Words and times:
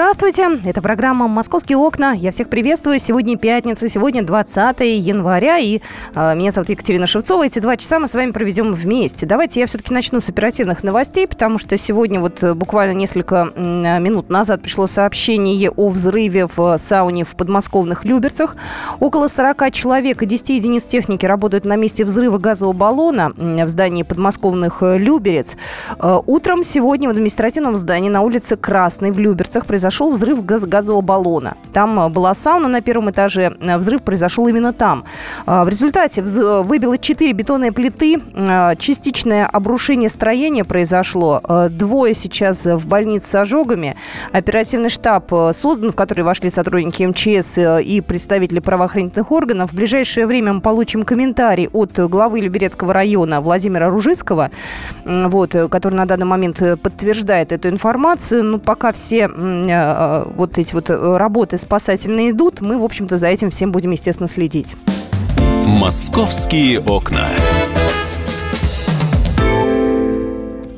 Здравствуйте, 0.00 0.48
это 0.64 0.80
программа 0.80 1.28
«Московские 1.28 1.76
окна». 1.76 2.12
Я 2.12 2.30
всех 2.30 2.48
приветствую. 2.48 2.98
Сегодня 2.98 3.36
пятница, 3.36 3.86
сегодня 3.86 4.22
20 4.22 4.80
января, 4.80 5.58
и 5.58 5.82
э, 6.14 6.34
меня 6.34 6.52
зовут 6.52 6.70
Екатерина 6.70 7.06
Шевцова. 7.06 7.44
Эти 7.44 7.58
два 7.58 7.76
часа 7.76 7.98
мы 7.98 8.08
с 8.08 8.14
вами 8.14 8.30
проведем 8.30 8.72
вместе. 8.72 9.26
Давайте 9.26 9.60
я 9.60 9.66
все-таки 9.66 9.92
начну 9.92 10.20
с 10.20 10.30
оперативных 10.30 10.82
новостей, 10.84 11.28
потому 11.28 11.58
что 11.58 11.76
сегодня 11.76 12.18
вот 12.18 12.42
э, 12.42 12.54
буквально 12.54 12.92
несколько 12.92 13.52
минут 13.54 14.30
назад 14.30 14.62
пришло 14.62 14.86
сообщение 14.86 15.70
о 15.70 15.90
взрыве 15.90 16.48
в 16.56 16.78
сауне 16.78 17.24
в 17.24 17.36
подмосковных 17.36 18.06
Люберцах. 18.06 18.56
Около 19.00 19.28
40 19.28 19.70
человек 19.70 20.22
и 20.22 20.26
10 20.26 20.48
единиц 20.48 20.84
техники 20.84 21.26
работают 21.26 21.66
на 21.66 21.76
месте 21.76 22.06
взрыва 22.06 22.38
газового 22.38 22.72
баллона 22.72 23.34
в 23.36 23.68
здании 23.68 24.04
подмосковных 24.04 24.82
э, 24.82 24.96
Люберец. 24.96 25.58
Э, 25.98 26.20
утром 26.24 26.64
сегодня 26.64 27.08
в 27.08 27.10
административном 27.10 27.76
здании 27.76 28.08
на 28.08 28.22
улице 28.22 28.56
Красной 28.56 29.10
в 29.10 29.18
Люберцах 29.18 29.66
произошел 29.90 30.10
взрыв 30.12 30.44
газ 30.44 30.86
баллона. 31.02 31.56
Там 31.72 31.98
э, 31.98 32.08
была 32.08 32.34
сауна 32.34 32.68
на 32.68 32.80
первом 32.80 33.10
этаже, 33.10 33.56
э, 33.60 33.76
взрыв 33.76 34.02
произошел 34.02 34.46
именно 34.46 34.72
там. 34.72 35.04
А, 35.46 35.64
в 35.64 35.68
результате 35.68 36.22
выбило 36.22 36.96
4 36.96 37.32
бетонные 37.32 37.72
плиты, 37.72 38.20
э, 38.34 38.76
частичное 38.78 39.46
обрушение 39.46 40.08
строения 40.08 40.64
произошло. 40.64 41.40
Двое 41.70 42.14
сейчас 42.14 42.66
в 42.66 42.86
больнице 42.86 43.26
с 43.26 43.34
ожогами. 43.34 43.96
Оперативный 44.32 44.90
штаб 44.90 45.32
создан, 45.52 45.90
в 45.90 45.96
который 45.96 46.22
вошли 46.22 46.50
сотрудники 46.50 47.02
МЧС 47.02 47.58
и 47.84 48.00
представители 48.00 48.60
правоохранительных 48.60 49.32
органов. 49.32 49.72
В 49.72 49.74
ближайшее 49.74 50.26
время 50.26 50.52
мы 50.52 50.60
получим 50.60 51.02
комментарий 51.02 51.68
от 51.72 51.98
главы 51.98 52.40
Люберецкого 52.40 52.92
района 52.92 53.40
Владимира 53.40 53.88
Ружицкого, 53.88 54.50
вот, 55.04 55.56
который 55.70 55.94
на 55.94 56.06
данный 56.06 56.26
момент 56.26 56.62
подтверждает 56.82 57.52
эту 57.52 57.68
информацию. 57.68 58.44
Ну, 58.44 58.58
пока 58.58 58.92
все 58.92 59.28
Э, 59.80 60.24
вот 60.34 60.58
эти 60.58 60.74
вот 60.74 60.90
э, 60.90 61.16
работы 61.16 61.58
спасательные 61.58 62.30
идут, 62.30 62.60
мы, 62.60 62.78
в 62.78 62.84
общем-то, 62.84 63.18
за 63.18 63.28
этим 63.28 63.50
всем 63.50 63.72
будем, 63.72 63.90
естественно, 63.90 64.28
следить. 64.28 64.76
«Московские 65.66 66.80
окна». 66.80 67.28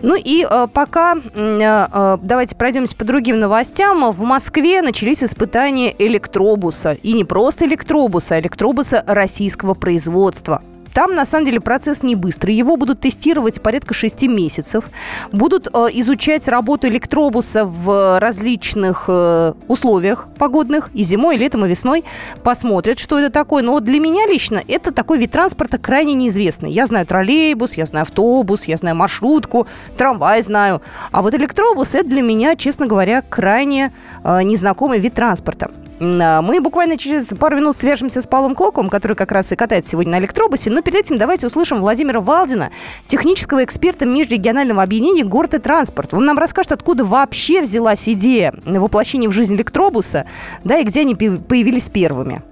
Ну 0.02 0.16
и 0.16 0.44
э, 0.48 0.66
пока 0.72 1.14
э, 1.16 1.86
э, 1.92 2.18
давайте 2.20 2.56
пройдемся 2.56 2.96
по 2.96 3.04
другим 3.04 3.38
новостям. 3.38 4.10
В 4.10 4.20
Москве 4.22 4.82
начались 4.82 5.22
испытания 5.22 5.94
электробуса. 5.96 6.92
И 6.92 7.12
не 7.12 7.24
просто 7.24 7.66
электробуса, 7.66 8.34
а 8.34 8.40
электробуса 8.40 9.04
российского 9.06 9.74
производства. 9.74 10.60
Там, 10.94 11.14
на 11.14 11.24
самом 11.24 11.46
деле, 11.46 11.60
процесс 11.60 12.02
не 12.02 12.14
быстрый. 12.14 12.54
Его 12.54 12.76
будут 12.76 13.00
тестировать 13.00 13.60
порядка 13.62 13.94
6 13.94 14.22
месяцев. 14.22 14.84
Будут 15.32 15.68
э, 15.72 15.88
изучать 15.94 16.48
работу 16.48 16.88
электробуса 16.88 17.64
в 17.64 18.20
различных 18.20 19.04
э, 19.08 19.52
условиях 19.68 20.28
погодных. 20.38 20.90
И 20.92 21.02
зимой, 21.02 21.36
и 21.36 21.38
летом, 21.38 21.64
и 21.64 21.68
весной. 21.68 22.04
Посмотрят, 22.42 22.98
что 22.98 23.18
это 23.18 23.30
такое. 23.30 23.62
Но 23.62 23.72
вот 23.72 23.84
для 23.84 24.00
меня 24.00 24.26
лично 24.26 24.62
это 24.68 24.92
такой 24.92 25.18
вид 25.18 25.32
транспорта 25.32 25.78
крайне 25.78 26.14
неизвестный. 26.14 26.70
Я 26.70 26.86
знаю 26.86 27.06
троллейбус, 27.06 27.74
я 27.74 27.86
знаю 27.86 28.02
автобус, 28.02 28.64
я 28.64 28.76
знаю 28.76 28.96
маршрутку, 28.96 29.66
трамвай 29.96 30.42
знаю. 30.42 30.82
А 31.10 31.22
вот 31.22 31.34
электробус 31.34 31.94
это 31.94 32.08
для 32.08 32.22
меня, 32.22 32.56
честно 32.56 32.86
говоря, 32.86 33.22
крайне 33.22 33.92
э, 34.24 34.42
незнакомый 34.42 34.98
вид 34.98 35.14
транспорта. 35.14 35.70
А, 36.02 36.42
мы 36.42 36.60
буквально 36.60 36.98
через 36.98 37.28
пару 37.28 37.56
минут 37.56 37.76
свяжемся 37.76 38.20
с 38.20 38.26
Павлом 38.26 38.54
Клоковым, 38.54 38.90
который 38.90 39.16
как 39.16 39.30
раз 39.30 39.52
и 39.52 39.56
катается 39.56 39.92
сегодня 39.92 40.12
на 40.12 40.18
электробусе. 40.18 40.70
Но 40.70 40.82
перед 40.82 41.00
этим 41.00 41.18
давайте 41.18 41.46
услышим 41.46 41.80
Владимира 41.80 42.20
Валдина, 42.20 42.70
технического 43.06 43.62
эксперта 43.64 44.04
межрегионального 44.04 44.82
объединения 44.82 45.24
«Город 45.24 45.54
и 45.54 45.58
транспорт». 45.58 46.14
Он 46.14 46.24
нам 46.24 46.38
расскажет, 46.38 46.72
откуда 46.72 47.04
вообще 47.04 47.62
взялась 47.62 48.08
идея 48.08 48.54
воплощения 48.64 49.28
в 49.28 49.32
жизнь 49.32 49.54
электробуса, 49.54 50.26
да, 50.64 50.78
и 50.78 50.84
где 50.84 51.00
они 51.00 51.14
появились 51.14 51.88
первыми 51.88 52.42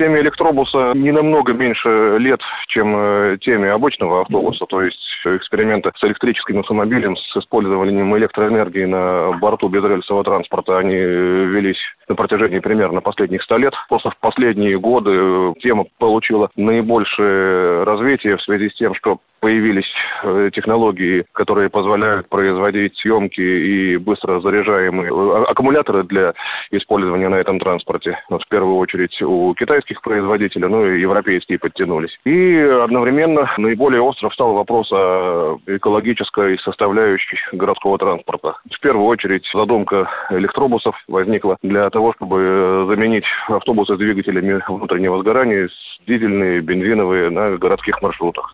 теме 0.00 0.20
электробуса 0.20 0.92
не 0.94 1.12
намного 1.12 1.52
меньше 1.52 2.16
лет, 2.18 2.40
чем 2.68 2.96
э, 2.96 3.36
теме 3.42 3.70
обычного 3.70 4.22
автобуса, 4.22 4.64
то 4.64 4.80
есть 4.80 4.98
эксперименты 5.26 5.90
с 5.94 6.02
электрическим 6.02 6.60
автомобилем, 6.60 7.16
с 7.16 7.36
использованием 7.36 8.16
электроэнергии 8.16 8.86
на 8.86 9.32
борту 9.38 9.68
безрельсового 9.68 10.24
транспорта, 10.24 10.78
они 10.78 10.94
велись 10.94 11.76
на 12.08 12.14
протяжении 12.14 12.60
примерно 12.60 13.02
последних 13.02 13.42
ста 13.42 13.58
лет. 13.58 13.74
Просто 13.90 14.10
в 14.10 14.16
последние 14.20 14.78
годы 14.78 15.10
э, 15.12 15.52
тема 15.60 15.84
получила 15.98 16.48
наибольшее 16.56 17.84
развитие 17.84 18.38
в 18.38 18.42
связи 18.42 18.70
с 18.70 18.74
тем, 18.76 18.94
что 18.94 19.18
появились 19.40 19.90
э, 20.22 20.50
технологии, 20.52 21.24
которые 21.32 21.70
позволяют 21.70 22.28
производить 22.28 22.96
съемки 22.98 23.40
и 23.40 23.96
быстро 23.96 24.40
заряжаемые 24.40 25.10
э, 25.10 25.44
аккумуляторы 25.44 26.04
для 26.04 26.34
использования 26.70 27.28
на 27.28 27.36
этом 27.36 27.58
транспорте. 27.58 28.18
Вот 28.28 28.42
в 28.42 28.48
первую 28.48 28.76
очередь 28.76 29.20
у 29.22 29.54
китайских 29.54 30.02
производителей, 30.02 30.68
ну 30.68 30.86
и 30.86 31.00
европейские 31.00 31.58
подтянулись. 31.58 32.16
И 32.24 32.56
одновременно 32.58 33.50
наиболее 33.58 34.02
остро 34.02 34.28
встал 34.28 34.52
вопрос 34.54 34.90
о 34.92 35.58
экологической 35.66 36.58
составляющей 36.58 37.38
городского 37.52 37.98
транспорта. 37.98 38.56
В 38.70 38.80
первую 38.80 39.06
очередь 39.06 39.44
задумка 39.54 40.08
электробусов 40.30 40.94
возникла 41.08 41.56
для 41.62 41.88
того, 41.90 42.12
чтобы 42.16 42.86
заменить 42.88 43.24
автобусы 43.48 43.96
двигателями 43.96 44.62
внутреннего 44.68 45.20
сгорания 45.20 45.68
с 45.68 45.89
дизельные, 46.06 46.60
бензиновые 46.60 47.30
на 47.30 47.56
городских 47.56 48.00
маршрутах. 48.02 48.52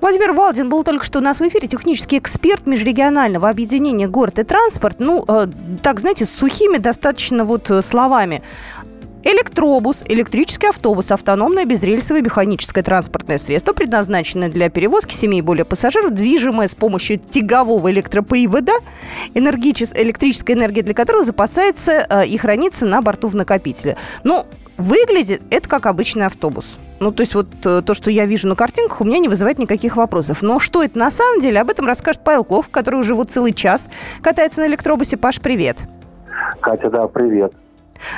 Владимир 0.00 0.32
Валдин 0.32 0.68
был 0.68 0.84
только 0.84 1.04
что 1.04 1.18
у 1.18 1.22
нас 1.22 1.40
в 1.40 1.48
эфире, 1.48 1.68
технический 1.68 2.18
эксперт 2.18 2.66
межрегионального 2.66 3.48
объединения 3.48 4.08
«Город 4.08 4.38
и 4.38 4.44
транспорт». 4.44 4.96
Ну, 4.98 5.24
э, 5.26 5.46
так, 5.82 6.00
знаете, 6.00 6.24
с 6.24 6.30
сухими 6.30 6.78
достаточно 6.78 7.44
вот 7.44 7.70
э, 7.70 7.82
словами. 7.82 8.42
Электробус, 9.24 10.04
электрический 10.06 10.68
автобус, 10.68 11.10
автономное 11.10 11.64
безрельсовое 11.64 12.22
механическое 12.22 12.82
транспортное 12.82 13.38
средство, 13.38 13.72
предназначенное 13.72 14.48
для 14.48 14.70
перевозки 14.70 15.12
семей 15.12 15.42
более 15.42 15.64
пассажиров, 15.64 16.12
движимое 16.12 16.68
с 16.68 16.76
помощью 16.76 17.18
тягового 17.18 17.90
электропривода, 17.90 18.72
энергичес, 19.34 19.92
электрическая 19.94 20.56
энергия 20.56 20.82
для 20.82 20.94
которого 20.94 21.24
запасается 21.24 22.06
э, 22.08 22.26
и 22.26 22.38
хранится 22.38 22.86
на 22.86 23.02
борту 23.02 23.28
в 23.28 23.34
накопителе. 23.34 23.96
Ну, 24.22 24.46
выглядит 24.76 25.42
это 25.50 25.68
как 25.68 25.86
обычный 25.86 26.26
автобус. 26.26 26.64
Ну, 27.00 27.12
то 27.12 27.22
есть 27.22 27.34
вот 27.34 27.46
э, 27.64 27.82
то, 27.82 27.94
что 27.94 28.10
я 28.10 28.26
вижу 28.26 28.48
на 28.48 28.56
картинках, 28.56 29.00
у 29.00 29.04
меня 29.04 29.18
не 29.18 29.28
вызывает 29.28 29.58
никаких 29.58 29.96
вопросов. 29.96 30.42
Но 30.42 30.58
что 30.58 30.82
это 30.82 30.98
на 30.98 31.10
самом 31.10 31.40
деле, 31.40 31.60
об 31.60 31.70
этом 31.70 31.86
расскажет 31.86 32.22
Павел 32.24 32.44
Клов, 32.44 32.68
который 32.68 33.00
уже 33.00 33.14
вот 33.14 33.30
целый 33.30 33.52
час 33.52 33.88
катается 34.20 34.60
на 34.60 34.66
электробусе. 34.66 35.16
Паш, 35.16 35.40
привет. 35.40 35.78
Катя, 36.60 36.90
да, 36.90 37.06
привет. 37.06 37.52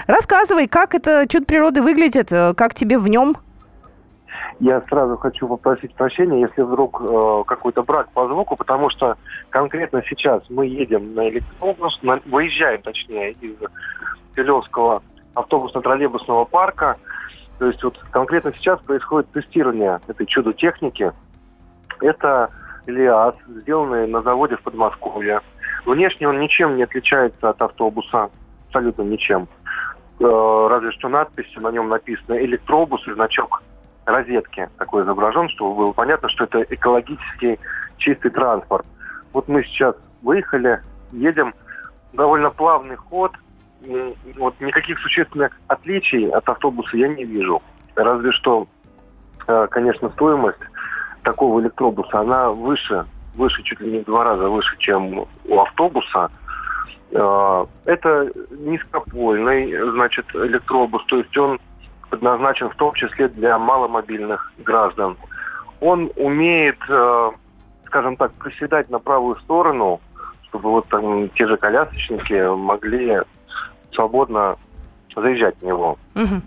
Рассказывай, 0.06 0.66
как 0.66 0.94
это 0.94 1.26
чудо 1.28 1.44
природы 1.44 1.82
выглядит, 1.82 2.32
э, 2.32 2.54
как 2.54 2.74
тебе 2.74 2.98
в 2.98 3.08
нем? 3.08 3.36
Я 4.60 4.82
сразу 4.88 5.16
хочу 5.16 5.48
попросить 5.48 5.94
прощения, 5.94 6.42
если 6.42 6.62
вдруг 6.62 7.00
э, 7.00 7.44
какой-то 7.46 7.82
брак 7.82 8.10
по 8.12 8.26
звуку, 8.28 8.56
потому 8.56 8.90
что 8.90 9.16
конкретно 9.48 10.02
сейчас 10.08 10.42
мы 10.50 10.66
едем 10.66 11.14
на 11.14 11.28
электробус, 11.30 11.98
на, 12.02 12.20
выезжаем, 12.26 12.82
точнее, 12.82 13.32
из 13.32 13.56
Филевского 14.34 15.02
автобусно-троллейбусного 15.34 16.44
парка, 16.44 16.96
то 17.60 17.66
есть 17.66 17.84
вот 17.84 17.98
конкретно 18.10 18.54
сейчас 18.54 18.80
происходит 18.80 19.30
тестирование 19.32 20.00
этой 20.08 20.24
чудо-техники. 20.24 21.12
Это 22.00 22.48
ЛиАЗ, 22.86 23.34
сделанный 23.48 24.06
на 24.06 24.22
заводе 24.22 24.56
в 24.56 24.62
Подмосковье. 24.62 25.42
Внешне 25.84 26.26
он 26.26 26.40
ничем 26.40 26.76
не 26.76 26.84
отличается 26.84 27.50
от 27.50 27.60
автобуса, 27.60 28.30
абсолютно 28.68 29.02
ничем. 29.02 29.46
Э, 30.20 30.66
разве 30.70 30.90
что 30.92 31.10
надпись 31.10 31.54
на 31.56 31.70
нем 31.70 31.90
написано 31.90 32.42
«электробус» 32.42 33.06
и 33.06 33.12
значок 33.12 33.62
розетки 34.06 34.70
такой 34.78 35.04
изображен, 35.04 35.50
чтобы 35.50 35.74
было 35.74 35.92
понятно, 35.92 36.30
что 36.30 36.44
это 36.44 36.62
экологически 36.62 37.60
чистый 37.98 38.30
транспорт. 38.30 38.86
Вот 39.34 39.48
мы 39.48 39.64
сейчас 39.64 39.94
выехали, 40.22 40.80
едем, 41.12 41.52
довольно 42.14 42.48
плавный 42.48 42.96
ход– 42.96 43.32
вот 44.36 44.60
никаких 44.60 44.98
существенных 45.00 45.58
отличий 45.68 46.28
от 46.30 46.48
автобуса 46.48 46.96
я 46.96 47.08
не 47.08 47.24
вижу. 47.24 47.62
Разве 47.94 48.32
что, 48.32 48.66
э, 49.46 49.66
конечно, 49.70 50.10
стоимость 50.10 50.60
такого 51.22 51.60
электробуса, 51.60 52.20
она 52.20 52.50
выше, 52.50 53.06
выше, 53.34 53.62
чуть 53.62 53.80
ли 53.80 53.92
не 53.92 53.98
в 54.00 54.04
два 54.04 54.24
раза 54.24 54.48
выше, 54.48 54.76
чем 54.78 55.26
у 55.46 55.60
автобуса. 55.60 56.30
Э, 57.12 57.66
это 57.86 58.30
низкопольный, 58.50 59.90
значит, 59.92 60.26
электробус, 60.34 61.04
то 61.06 61.18
есть 61.18 61.36
он 61.36 61.58
предназначен 62.10 62.68
в 62.70 62.76
том 62.76 62.92
числе 62.94 63.28
для 63.28 63.58
маломобильных 63.58 64.52
граждан. 64.58 65.16
Он 65.80 66.10
умеет, 66.16 66.78
э, 66.88 67.30
скажем 67.86 68.16
так, 68.16 68.32
приседать 68.32 68.90
на 68.90 68.98
правую 68.98 69.36
сторону, 69.36 70.00
чтобы 70.48 70.70
вот 70.70 70.88
там 70.88 71.28
те 71.30 71.46
же 71.46 71.56
колясочники 71.56 72.54
могли 72.54 73.20
свободно 73.92 74.56
заезжать 75.14 75.56
в 75.60 75.64
него. 75.64 75.98
Мгм. 76.14 76.42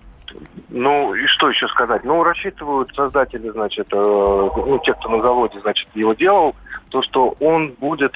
Ну, 0.69 1.13
и 1.13 1.25
что 1.27 1.49
еще 1.49 1.67
сказать? 1.67 2.03
Ну, 2.03 2.23
рассчитывают 2.23 2.93
создатели, 2.95 3.49
значит, 3.49 3.87
э, 3.91 3.95
ну, 3.95 4.79
те, 4.83 4.93
кто 4.93 5.09
на 5.09 5.21
заводе, 5.21 5.59
значит, 5.59 5.87
его 5.93 6.13
делал, 6.13 6.55
то, 6.89 7.03
что 7.03 7.35
он 7.39 7.73
будет 7.79 8.13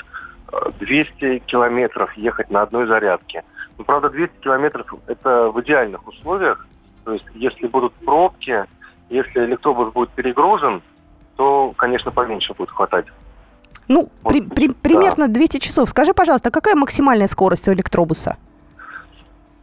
э, 0.51 0.71
200 0.79 1.39
километров 1.45 2.12
ехать 2.13 2.50
на 2.50 2.63
одной 2.63 2.88
зарядке. 2.88 3.44
Ну, 3.77 3.83
правда, 3.83 4.09
200 4.09 4.33
километров– 4.41 4.88
это 5.07 5.50
в 5.50 5.62
идеальных 5.62 6.07
условиях. 6.07 6.65
То 7.03 7.13
есть, 7.13 7.25
если 7.35 7.68
будут 7.68 7.94
пробки, 7.94 8.65
если 9.09 9.45
электробус 9.45 9.94
будет 9.94 10.09
перегружен, 10.09 10.81
то, 11.35 11.74
конечно, 11.77 12.09
поменьше 12.12 12.53
будет 12.56 12.71
хватать. 12.71 13.06
Ну, 13.88 14.09
Вот, 14.24 14.31
при- 14.33 14.41
при- 14.41 14.68
да. 14.69 14.74
примерно 14.81 15.27
200 15.27 15.59
часов. 15.59 15.89
Скажи, 15.89 16.13
пожалуйста, 16.13 16.50
какая 16.50 16.75
максимальная 16.75 17.27
скорость 17.27 17.68
у 17.68 17.74
электробуса? 17.74 18.38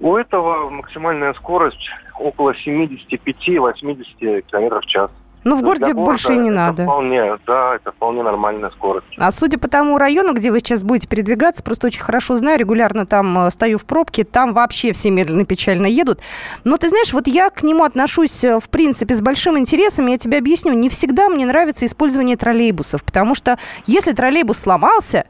У 0.05 0.17
этого 0.17 0.69
максимальная 0.69 1.33
скорость 1.33 1.89
около 2.21 2.53
75-80 2.67 4.43
километров 4.43 4.85
в 4.85 4.87
час. 4.87 5.11
Ну, 5.45 5.57
в 5.57 5.63
городе 5.63 5.87
для 5.87 5.95
больше 5.95 6.27
и 6.27 6.37
города 6.37 6.45
не 6.45 6.51
надо. 6.51 6.83
Вполне, 6.83 7.39
да, 7.47 7.77
это 7.77 7.91
вполне 7.91 8.23
нормальная 8.23 8.69
скорость. 8.69 9.07
А 9.17 9.31
судя 9.31 9.57
по 9.57 9.67
тому 9.67 9.97
району, 9.97 10.35
где 10.35 10.51
вы 10.51 10.59
сейчас 10.59 10.83
будете 10.83 11.09
передвигаться, 11.09 11.63
просто 11.63 11.87
очень 11.87 12.03
хорошо 12.03 12.37
знаю, 12.37 12.59
регулярно 12.59 13.07
там 13.07 13.47
э, 13.47 13.51
стою 13.51 13.79
в 13.79 13.87
пробке, 13.87 14.25
там 14.25 14.53
вообще 14.53 14.93
все 14.93 15.09
медленно 15.09 15.47
печально 15.47 15.87
едут. 15.87 16.21
Но 16.65 16.77
ты 16.77 16.91
знаешь, 16.91 17.15
вот 17.15 17.27
я 17.27 17.49
к 17.49 17.63
нему 17.63 17.85
отношусь, 17.85 18.45
э, 18.45 18.61
в 18.61 18.69
принципе, 18.69 19.15
с 19.15 19.23
большим 19.23 19.59
интересом. 19.59 20.07
Я 20.09 20.19
тебе 20.19 20.37
объясню, 20.37 20.75
не 20.75 20.91
всегда 20.91 21.31
мне 21.31 21.47
нравится 21.47 21.87
использование 21.87 22.37
троллейбусов, 22.37 23.03
потому 23.05 23.35
что 23.35 23.59
если 23.87 24.13
троллейбус 24.13 24.59
сломался, 24.59 25.25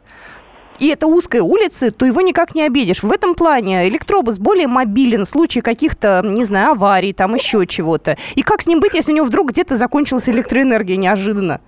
и 0.79 0.89
это 0.89 1.07
узкая 1.07 1.43
улица, 1.43 1.91
то 1.91 2.05
его 2.05 2.21
никак 2.21 2.55
не 2.55 2.63
обидишь. 2.63 3.03
В 3.03 3.13
этом 3.13 3.35
плане 3.35 3.89
электробус 3.89 4.39
более 4.39 4.69
мобилен 4.69 5.25
в 5.25 5.29
случае 5.29 5.63
каких-то, 5.63 6.23
не 6.25 6.45
знаю, 6.45 6.73
аварий, 6.73 7.13
там 7.13 7.35
еще 7.35 7.67
чего-то. 7.67 8.17
И 8.35 8.43
как 8.43 8.63
с 8.63 8.67
ним 8.67 8.81
быть, 8.81 8.95
если 8.95 9.13
у 9.13 9.17
него 9.17 9.27
вдруг 9.27 9.51
где-то 9.51 9.77
закончилась 9.77 10.29
электроэнергия 10.29 10.97
неожиданно? 10.97 11.61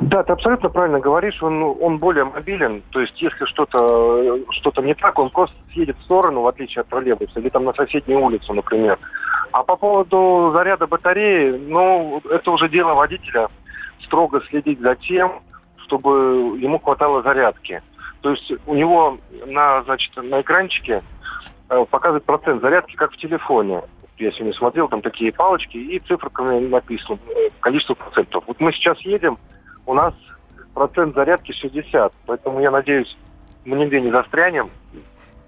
Да, 0.00 0.22
ты 0.22 0.32
абсолютно 0.32 0.68
правильно 0.68 1.00
говоришь, 1.00 1.42
он, 1.42 1.60
ну, 1.60 1.72
он 1.72 1.98
более 1.98 2.24
мобилен, 2.24 2.82
то 2.90 3.00
есть 3.00 3.20
если 3.22 3.44
что-то 3.46 4.40
что 4.50 4.72
не 4.82 4.94
так, 4.94 5.18
он 5.18 5.30
просто 5.30 5.56
съедет 5.72 5.96
в 5.98 6.02
сторону, 6.02 6.42
в 6.42 6.46
отличие 6.46 6.82
от 6.82 6.88
троллейбуса, 6.88 7.40
или 7.40 7.48
там 7.48 7.64
на 7.64 7.72
соседнюю 7.72 8.20
улицу, 8.20 8.52
например. 8.52 8.98
А 9.52 9.62
по 9.62 9.76
поводу 9.76 10.50
заряда 10.52 10.86
батареи, 10.86 11.56
ну, 11.56 12.20
это 12.30 12.50
уже 12.50 12.68
дело 12.68 12.94
водителя, 12.94 13.48
строго 14.02 14.42
следить 14.50 14.80
за 14.80 14.94
тем, 14.96 15.40
чтобы 15.86 16.58
ему 16.58 16.78
хватало 16.78 17.22
зарядки. 17.22 17.82
То 18.20 18.30
есть 18.30 18.52
у 18.66 18.74
него 18.74 19.18
на, 19.46 19.82
значит, 19.84 20.14
на 20.16 20.40
экранчике 20.40 21.02
э, 21.68 21.84
показывает 21.90 22.24
процент 22.24 22.60
зарядки, 22.60 22.96
как 22.96 23.12
в 23.12 23.16
телефоне. 23.16 23.82
Я 24.18 24.32
сегодня 24.32 24.54
смотрел, 24.54 24.88
там 24.88 25.02
такие 25.02 25.32
палочки, 25.32 25.76
и 25.76 25.98
цифрами 26.00 26.66
написано 26.66 27.18
э, 27.28 27.50
количество 27.60 27.94
процентов. 27.94 28.44
Вот 28.46 28.58
мы 28.60 28.72
сейчас 28.72 28.98
едем, 29.00 29.38
у 29.84 29.94
нас 29.94 30.14
процент 30.74 31.14
зарядки 31.14 31.52
60, 31.52 32.12
поэтому 32.26 32.60
я 32.60 32.70
надеюсь, 32.70 33.16
мы 33.64 33.76
нигде 33.76 34.00
не 34.00 34.10
застрянем, 34.10 34.70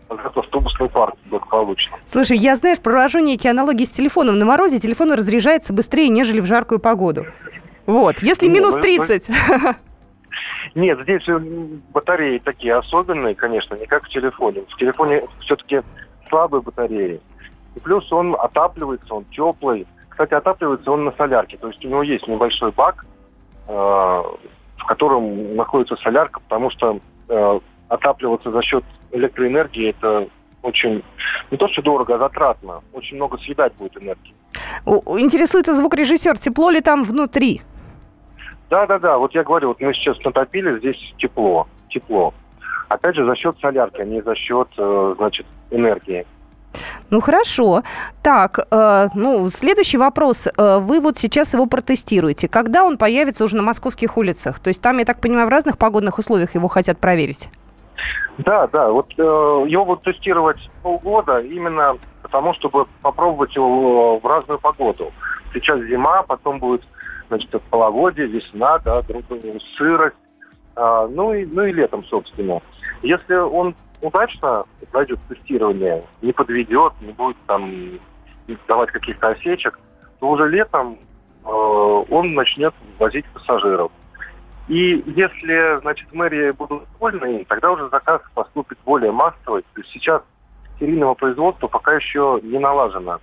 а 0.08 0.14
автобусный 0.14 0.88
парк 0.88 1.17
благополучно. 1.26 1.96
Слушай, 2.06 2.38
я, 2.38 2.56
знаешь, 2.56 2.79
провожу 2.79 3.19
некие 3.19 3.50
аналогии 3.50 3.84
с 3.84 3.91
телефоном. 3.91 4.38
На 4.38 4.44
морозе 4.44 4.79
телефон 4.79 5.12
разряжается 5.12 5.73
быстрее, 5.73 6.08
нежели 6.08 6.41
в 6.41 6.46
жаркую 6.46 6.79
погоду. 6.79 7.26
Вот, 7.87 8.19
если 8.20 8.46
Не, 8.46 8.55
минус 8.55 8.76
ну, 8.76 8.82
30. 8.82 9.31
Нет, 10.75 11.00
здесь 11.02 11.25
батареи 11.93 12.38
такие 12.38 12.75
особенные, 12.76 13.34
конечно, 13.34 13.75
не 13.75 13.87
как 13.87 14.05
в 14.05 14.08
телефоне. 14.08 14.62
В 14.69 14.76
телефоне 14.76 15.22
все-таки 15.40 15.82
слабые 16.28 16.62
батареи. 16.62 17.20
И 17.75 17.81
плюс 17.81 18.10
он 18.12 18.37
отапливается, 18.38 19.14
он 19.14 19.25
теплый. 19.26 19.87
Кстати, 20.08 20.34
отапливается 20.34 20.90
он 20.90 21.05
на 21.05 21.12
солярке. 21.12 21.56
То 21.58 21.69
есть 21.69 21.84
у 21.84 21.88
него 21.88 22.02
есть 22.02 22.26
небольшой 22.26 22.72
бак, 22.72 23.06
э, 23.69 23.72
в 23.72 24.84
котором 24.87 25.56
находится 25.56 25.96
солярка, 25.96 26.40
потому 26.40 26.70
что 26.70 27.00
э, 27.28 27.60
отапливаться 27.88 28.50
за 28.50 28.62
счет 28.62 28.84
электроэнергии 29.12 29.90
это 29.90 30.28
очень 30.62 31.02
не 31.50 31.56
то 31.56 31.69
что 31.69 31.82
дорого, 31.82 32.16
а 32.16 32.19
затратно. 32.19 32.82
Очень 32.93 33.16
много 33.16 33.38
съедать 33.38 33.75
будет 33.75 33.96
энергии. 33.96 34.34
Интересуется 34.87 35.75
звукорежиссер, 35.75 36.38
тепло 36.38 36.70
ли 36.70 36.81
там 36.81 37.02
внутри? 37.02 37.62
Да, 38.70 38.87
да, 38.87 38.99
да. 38.99 39.19
Вот 39.19 39.35
я 39.35 39.44
говорю, 39.44 39.69
вот 39.69 39.81
мы 39.81 39.94
сейчас 39.94 40.19
натопили, 40.25 40.79
здесь 40.79 41.15
тепло, 41.19 41.67
тепло. 41.88 42.35
Опять 42.88 43.17
же, 43.17 43.25
за 43.25 43.35
счет 43.37 43.56
солярки, 43.61 44.00
а 44.00 44.05
не 44.05 44.23
за 44.23 44.35
счет, 44.35 44.69
э, 44.79 45.15
значит, 45.19 45.47
энергии. 45.70 46.26
Ну, 47.11 47.20
хорошо. 47.20 47.82
Так, 48.23 48.59
э, 48.70 49.09
ну, 49.15 49.49
следующий 49.49 49.99
вопрос. 49.99 50.47
Э, 50.47 50.79
вы 50.79 51.00
вот 51.00 51.19
сейчас 51.19 51.55
его 51.55 51.67
протестируете. 51.67 52.49
Когда 52.49 52.85
он 52.85 52.99
появится 52.99 53.44
уже 53.44 53.56
на 53.56 53.62
московских 53.62 54.17
улицах? 54.17 54.59
То 54.61 54.69
есть 54.69 54.82
там, 54.82 54.99
я 54.99 55.05
так 55.05 55.20
понимаю, 55.20 55.47
в 55.47 55.50
разных 55.50 55.79
погодных 55.79 56.19
условиях 56.19 56.55
его 56.55 56.69
хотят 56.69 56.99
проверить? 56.99 57.50
Да, 58.38 58.67
да. 58.69 58.91
Вот 58.91 59.12
э, 59.17 59.23
его 59.23 59.85
будут 59.85 60.05
тестировать 60.05 60.70
полгода 60.82 61.41
именно 61.41 61.97
потому, 62.23 62.55
чтобы 62.55 62.87
попробовать 63.03 63.55
его 63.56 64.19
в 64.19 64.26
разную 64.26 64.59
погоду. 64.59 65.12
Сейчас 65.55 65.81
зима, 65.81 66.23
потом 66.23 66.59
будет, 66.59 66.82
значит, 67.29 67.51
половодье, 67.71 68.27
весна, 68.27 68.79
да, 68.79 69.03
другую 69.03 69.61
сырость. 69.77 70.17
А, 70.77 71.07
ну, 71.09 71.35
и, 71.35 71.45
ну 71.47 71.65
и 71.65 71.73
летом, 71.73 72.05
собственно. 72.05 72.61
Если 73.03 73.35
он 73.35 73.75
удачно 74.01 74.65
пройдет 74.91 75.19
тестирование, 75.29 76.05
не 76.23 76.33
подведет, 76.33 76.93
не 77.01 77.13
будет 77.13 77.37
там 77.47 77.99
давать 78.67 78.91
каких-то 78.91 79.29
осечек, 79.29 79.79
то 80.21 80.31
уже 80.31 80.49
летом 80.49 80.99
э, 81.45 81.49
он 81.49 82.35
начнет 82.35 82.75
возить 82.99 83.27
пассажиров. 83.27 83.93
И 84.69 85.03
если, 85.07 85.81
значит, 85.81 86.13
мэрии 86.13 86.51
будут 86.53 86.85
довольны, 86.93 87.45
тогда 87.49 87.73
уже 87.73 87.89
заказ 87.89 88.21
поступит 88.35 88.79
более 88.85 89.13
массовый. 89.13 89.63
То 89.75 89.81
есть 89.81 89.91
сейчас 89.91 90.23
серийного 90.79 91.15
производства 91.15 91.69
пока 91.69 91.95
еще 91.95 92.41
не 92.43 92.59
налажено, 92.59 93.19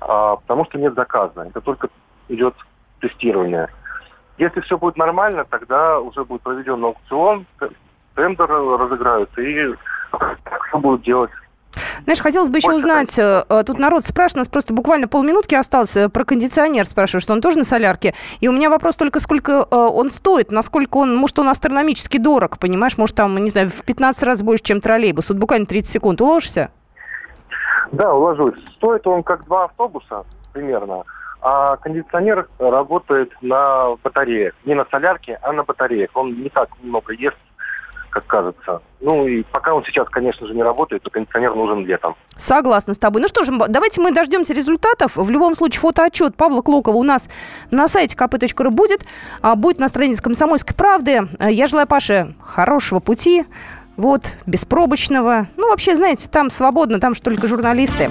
а, 0.00 0.36
потому 0.36 0.64
что 0.64 0.78
нет 0.78 0.94
заказа. 0.94 1.42
Это 1.42 1.60
только 1.60 1.88
идет 2.28 2.54
тестирование. 3.00 3.68
Если 4.38 4.60
все 4.60 4.78
будет 4.78 4.96
нормально, 4.96 5.44
тогда 5.44 5.98
уже 5.98 6.24
будет 6.24 6.42
проведен 6.42 6.84
аукцион, 6.84 7.46
тендер 8.14 8.48
разыграются, 8.48 9.40
и 9.40 9.74
все 10.68 10.78
будут 10.78 11.02
делать 11.02 11.30
Знаешь, 12.04 12.20
хотелось 12.20 12.48
бы 12.48 12.58
еще 12.58 12.72
узнать, 12.72 13.18
э, 13.18 13.44
э, 13.48 13.62
тут 13.64 13.78
народ 13.78 14.04
спрашивает, 14.04 14.36
у 14.36 14.38
нас 14.40 14.48
просто 14.48 14.72
буквально 14.74 15.08
полминутки 15.08 15.54
осталось, 15.54 15.96
э, 15.96 16.08
про 16.08 16.24
кондиционер 16.24 16.84
спрашиваю, 16.84 17.20
что 17.20 17.32
он 17.32 17.40
тоже 17.40 17.58
на 17.58 17.64
солярке. 17.64 18.14
И 18.40 18.48
у 18.48 18.52
меня 18.52 18.70
вопрос 18.70 18.96
только, 18.96 19.20
сколько 19.20 19.64
он 19.64 20.10
стоит, 20.10 20.50
насколько 20.50 20.98
он, 20.98 21.16
может, 21.16 21.38
он 21.38 21.48
астрономически 21.48 22.18
дорог, 22.18 22.58
понимаешь, 22.58 22.96
может, 22.96 23.16
там, 23.16 23.36
не 23.38 23.50
знаю, 23.50 23.70
в 23.70 23.84
15 23.84 24.22
раз 24.22 24.42
больше, 24.42 24.64
чем 24.64 24.80
троллейбус. 24.80 25.30
Вот 25.30 25.38
буквально 25.38 25.66
30 25.66 25.90
секунд. 25.90 26.20
Уложишься? 26.20 26.70
Да, 27.92 28.12
уложусь. 28.12 28.58
Стоит 28.76 29.06
он 29.06 29.22
как 29.22 29.44
два 29.44 29.64
автобуса 29.64 30.24
примерно, 30.52 31.04
а 31.40 31.76
кондиционер 31.76 32.48
работает 32.58 33.32
на 33.40 33.96
батареях. 34.02 34.54
Не 34.64 34.74
на 34.74 34.84
солярке, 34.90 35.38
а 35.42 35.52
на 35.52 35.62
батареях. 35.64 36.10
Он 36.14 36.42
не 36.42 36.48
так 36.48 36.68
много 36.82 37.12
ест, 37.12 37.36
как 38.10 38.26
кажется. 38.26 38.80
Ну 39.00 39.26
и 39.26 39.42
пока 39.44 39.74
он 39.74 39.84
сейчас, 39.84 40.08
конечно 40.08 40.46
же, 40.46 40.54
не 40.54 40.62
работает, 40.62 41.02
то 41.02 41.10
кондиционер 41.10 41.54
нужен 41.54 41.86
летом. 41.86 42.16
Согласна 42.34 42.94
с 42.94 42.98
тобой. 42.98 43.22
Ну 43.22 43.28
что 43.28 43.44
же, 43.44 43.52
давайте 43.68 44.00
мы 44.00 44.12
дождемся 44.12 44.52
результатов. 44.54 45.16
В 45.16 45.30
любом 45.30 45.54
случае, 45.54 45.80
фотоотчет 45.80 46.36
Павла 46.36 46.62
Клокова 46.62 46.96
у 46.96 47.02
нас 47.02 47.28
на 47.70 47.86
сайте 47.88 48.16
kp.ru 48.16 48.70
будет. 48.70 49.02
А, 49.42 49.54
Будет 49.54 49.78
на 49.78 49.88
странице 49.88 50.22
«Комсомольской 50.22 50.74
правды». 50.74 51.28
Э, 51.38 51.50
Я 51.52 51.66
желаю 51.66 51.86
Паше 51.86 52.34
хорошего 52.42 53.00
пути, 53.00 53.44
вот, 53.96 54.22
беспробочного. 54.46 55.46
Ну, 55.56 55.68
вообще, 55.70 55.94
знаете, 55.96 56.28
там 56.30 56.50
свободно, 56.50 57.00
там 57.00 57.14
же 57.14 57.20
только 57.20 57.46
журналисты. 57.48 58.10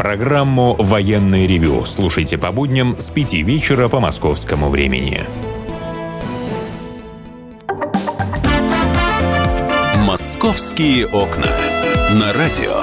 Программу 0.00 0.76
«Военный 0.78 1.46
ревю» 1.46 1.84
слушайте 1.84 2.38
по 2.38 2.52
будням 2.52 2.98
с 2.98 3.10
5 3.10 3.34
вечера 3.34 3.86
по 3.88 4.00
московскому 4.00 4.70
времени. 4.70 5.24
«Московские 9.98 11.06
окна». 11.06 11.50
На 12.14 12.32
радио 12.32 12.80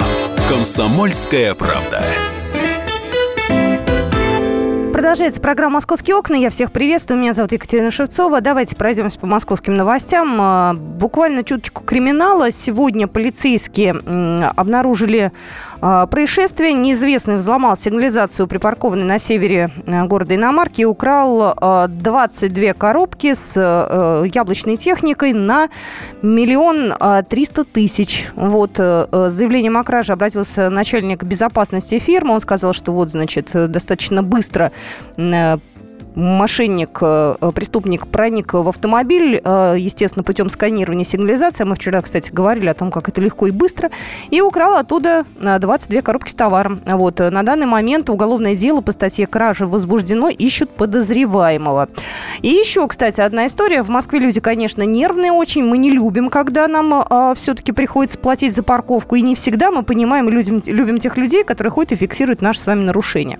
«Комсомольская 0.48 1.56
правда». 1.56 2.04
Продолжается 4.92 5.40
программа 5.40 5.74
«Московские 5.74 6.16
окна». 6.16 6.34
Я 6.34 6.50
всех 6.50 6.72
приветствую. 6.72 7.20
Меня 7.20 7.32
зовут 7.32 7.52
Екатерина 7.52 7.90
Шевцова. 7.92 8.40
Давайте 8.40 8.74
пройдемся 8.74 9.18
по 9.18 9.26
московским 9.26 9.74
новостям. 9.74 10.36
А, 10.40 10.74
буквально 10.74 11.44
чуточку 11.44 11.84
криминала. 11.84 12.50
Сегодня 12.50 13.06
полицейские 13.06 13.92
обнаружили 14.56 15.30
происшествие. 15.80 16.72
Неизвестный 16.72 17.36
взломал 17.36 17.76
сигнализацию, 17.76 18.46
припаркованной 18.46 19.04
на 19.04 19.18
севере 19.18 19.70
а, 19.86 20.06
города 20.06 20.34
Иномарки, 20.34 20.82
и 20.82 20.84
украл 20.84 21.56
22 21.88 22.72
коробки 22.74 23.34
с 23.34 23.56
яблочной 23.56 24.76
техникой 24.76 25.32
на 25.32 25.68
миллион 26.22 26.94
триста 27.28 27.64
тысяч. 27.64 28.28
Вот 28.34 28.76
заявлением 28.76 29.76
о 29.76 29.84
краже 29.84 30.12
обратился 30.12 30.70
начальник 30.70 31.22
безопасности 31.22 31.98
фирмы. 31.98 32.34
Он 32.34 32.40
сказал, 32.40 32.72
что 32.72 32.92
вот, 32.92 33.10
значит, 33.10 33.50
достаточно 33.52 34.22
быстро 34.22 34.72
Э, 35.16 35.58
мошенник, 36.14 36.98
э, 37.00 37.36
преступник 37.54 38.06
проник 38.06 38.52
в 38.52 38.68
автомобиль, 38.68 39.40
э, 39.42 39.76
естественно, 39.78 40.22
путем 40.22 40.50
сканирования 40.50 41.04
сигнализации. 41.04 41.64
Мы 41.64 41.74
вчера, 41.74 42.02
кстати, 42.02 42.30
говорили 42.32 42.68
о 42.68 42.74
том, 42.74 42.90
как 42.90 43.08
это 43.08 43.20
легко 43.20 43.46
и 43.46 43.50
быстро. 43.50 43.90
И 44.30 44.40
украл 44.40 44.76
оттуда 44.76 45.24
22 45.40 46.02
коробки 46.02 46.30
с 46.30 46.34
товаром. 46.34 46.80
Вот. 46.84 47.18
На 47.20 47.42
данный 47.42 47.66
момент 47.66 48.10
уголовное 48.10 48.56
дело 48.56 48.80
по 48.80 48.92
статье 48.92 49.26
кражи 49.26 49.66
возбуждено, 49.66 50.28
ищут 50.28 50.70
подозреваемого. 50.70 51.88
И 52.42 52.48
еще, 52.48 52.86
кстати, 52.88 53.20
одна 53.20 53.46
история. 53.46 53.82
В 53.82 53.88
Москве 53.88 54.18
люди, 54.18 54.40
конечно, 54.40 54.82
нервные 54.82 55.32
очень. 55.32 55.64
Мы 55.64 55.78
не 55.78 55.90
любим, 55.90 56.30
когда 56.30 56.66
нам 56.68 57.04
э, 57.08 57.34
все-таки 57.36 57.72
приходится 57.72 58.18
платить 58.18 58.54
за 58.54 58.62
парковку. 58.62 59.14
И 59.14 59.22
не 59.22 59.34
всегда 59.34 59.70
мы 59.70 59.82
понимаем 59.82 60.28
и 60.28 60.32
любим, 60.32 60.62
любим 60.66 60.98
тех 60.98 61.16
людей, 61.16 61.44
которые 61.44 61.70
ходят 61.70 61.92
и 61.92 61.96
фиксируют 61.96 62.42
наши 62.42 62.60
с 62.60 62.66
вами 62.66 62.82
нарушения. 62.82 63.38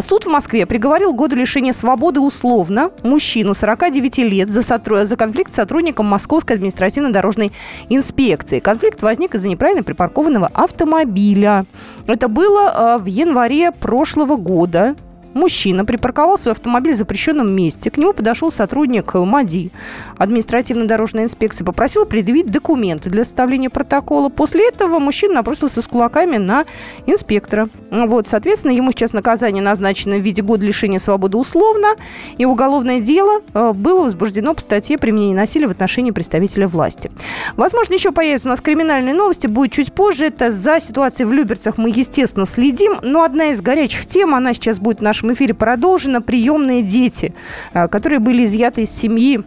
Суд 0.00 0.24
в 0.24 0.30
Москве 0.30 0.66
приговорил 0.66 1.12
году 1.12 1.36
лишения 1.36 1.72
свободы 1.72 2.05
свободы 2.06 2.20
условно 2.20 2.90
мужчину 3.02 3.52
49 3.52 4.18
лет 4.18 4.48
за, 4.48 4.62
сотру... 4.62 5.04
за 5.04 5.16
конфликт 5.16 5.52
с 5.52 5.56
сотрудником 5.56 6.06
Московской 6.06 6.54
административно-дорожной 6.56 7.50
инспекции. 7.88 8.60
Конфликт 8.60 9.02
возник 9.02 9.34
из-за 9.34 9.48
неправильно 9.48 9.82
припаркованного 9.82 10.48
автомобиля. 10.54 11.66
Это 12.06 12.28
было 12.28 12.96
э, 12.98 13.02
в 13.02 13.06
январе 13.06 13.72
прошлого 13.72 14.36
года. 14.36 14.94
Мужчина 15.36 15.84
припарковал 15.84 16.38
свой 16.38 16.52
автомобиль 16.52 16.94
в 16.94 16.96
запрещенном 16.96 17.52
месте. 17.52 17.90
К 17.90 17.98
нему 17.98 18.14
подошел 18.14 18.50
сотрудник 18.50 19.12
МАДИ, 19.12 19.70
административно-дорожной 20.16 21.24
инспекции, 21.24 21.62
попросил 21.62 22.06
предъявить 22.06 22.50
документы 22.50 23.10
для 23.10 23.22
составления 23.22 23.68
протокола. 23.68 24.30
После 24.30 24.66
этого 24.66 24.98
мужчина 24.98 25.34
набросился 25.34 25.82
с 25.82 25.86
кулаками 25.86 26.38
на 26.38 26.64
инспектора. 27.04 27.68
Вот, 27.90 28.28
соответственно, 28.28 28.72
ему 28.72 28.92
сейчас 28.92 29.12
наказание 29.12 29.62
назначено 29.62 30.16
в 30.16 30.20
виде 30.20 30.40
года 30.40 30.64
лишения 30.64 30.98
свободы 30.98 31.36
условно, 31.36 31.96
и 32.38 32.46
уголовное 32.46 33.00
дело 33.00 33.42
э, 33.52 33.72
было 33.74 34.04
возбуждено 34.04 34.54
по 34.54 34.62
статье 34.62 34.96
применения 34.96 35.34
насилия 35.34 35.68
в 35.68 35.70
отношении 35.70 36.12
представителя 36.12 36.66
власти. 36.66 37.10
Возможно, 37.56 37.92
еще 37.92 38.10
появятся 38.10 38.48
у 38.48 38.52
нас 38.52 38.62
криминальные 38.62 39.14
новости, 39.14 39.48
будет 39.48 39.72
чуть 39.72 39.92
позже. 39.92 40.28
Это 40.28 40.50
за 40.50 40.80
ситуацией 40.80 41.26
в 41.26 41.32
Люберцах 41.34 41.76
мы, 41.76 41.90
естественно, 41.90 42.46
следим, 42.46 42.94
но 43.02 43.22
одна 43.22 43.48
из 43.48 43.60
горячих 43.60 44.06
тем, 44.06 44.34
она 44.34 44.54
сейчас 44.54 44.80
будет 44.80 45.00
в 45.00 45.02
нашем 45.02 45.25
нашем 45.26 45.34
эфире 45.34 45.54
продолжено. 45.54 46.20
Приемные 46.20 46.82
дети, 46.82 47.34
а, 47.72 47.88
которые 47.88 48.18
были 48.20 48.44
изъяты 48.44 48.82
из 48.82 48.90
семьи 48.90 49.40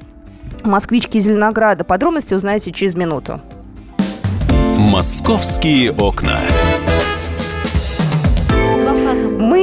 москвички 0.64 1.20
Зеленограда. 1.20 1.84
Подробности 1.84 2.34
узнаете 2.34 2.72
через 2.72 2.96
минуту. 2.96 3.40
«Московские 4.78 5.92
окна». 5.92 6.40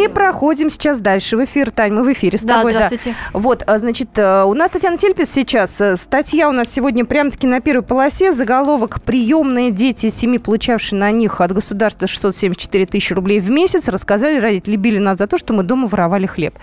Проходим 0.08 0.70
сейчас 0.70 1.00
дальше 1.00 1.36
в 1.36 1.44
эфир. 1.44 1.70
Тань, 1.70 1.92
мы 1.92 2.02
в 2.02 2.12
эфире 2.12 2.38
с 2.38 2.42
да, 2.42 2.58
тобой. 2.58 2.72
Здравствуйте. 2.72 3.10
Да. 3.10 3.38
Вот, 3.38 3.62
а, 3.66 3.78
значит, 3.78 4.08
э, 4.16 4.44
у 4.44 4.54
нас 4.54 4.70
Татьяна 4.70 4.98
Тельпис 4.98 5.30
сейчас. 5.30 5.80
Э, 5.80 5.96
статья 5.96 6.48
у 6.48 6.52
нас 6.52 6.72
сегодня 6.72 7.04
прям-таки 7.04 7.46
на 7.46 7.60
первой 7.60 7.82
полосе. 7.82 8.32
Заголовок 8.32 9.02
«Приемные 9.02 9.70
дети 9.70 10.10
семьи, 10.10 10.38
получавшие 10.38 10.98
на 10.98 11.10
них 11.10 11.40
от 11.40 11.52
государства 11.52 12.06
674 12.06 12.86
тысячи 12.86 13.12
рублей 13.12 13.40
в 13.40 13.50
месяц, 13.50 13.88
рассказали 13.88 14.38
родители 14.38 14.76
били 14.76 14.98
нас 14.98 15.18
за 15.18 15.26
то, 15.26 15.38
что 15.38 15.52
мы 15.52 15.62
дома 15.62 15.88
воровали 15.88 16.26
хлеб». 16.26 16.54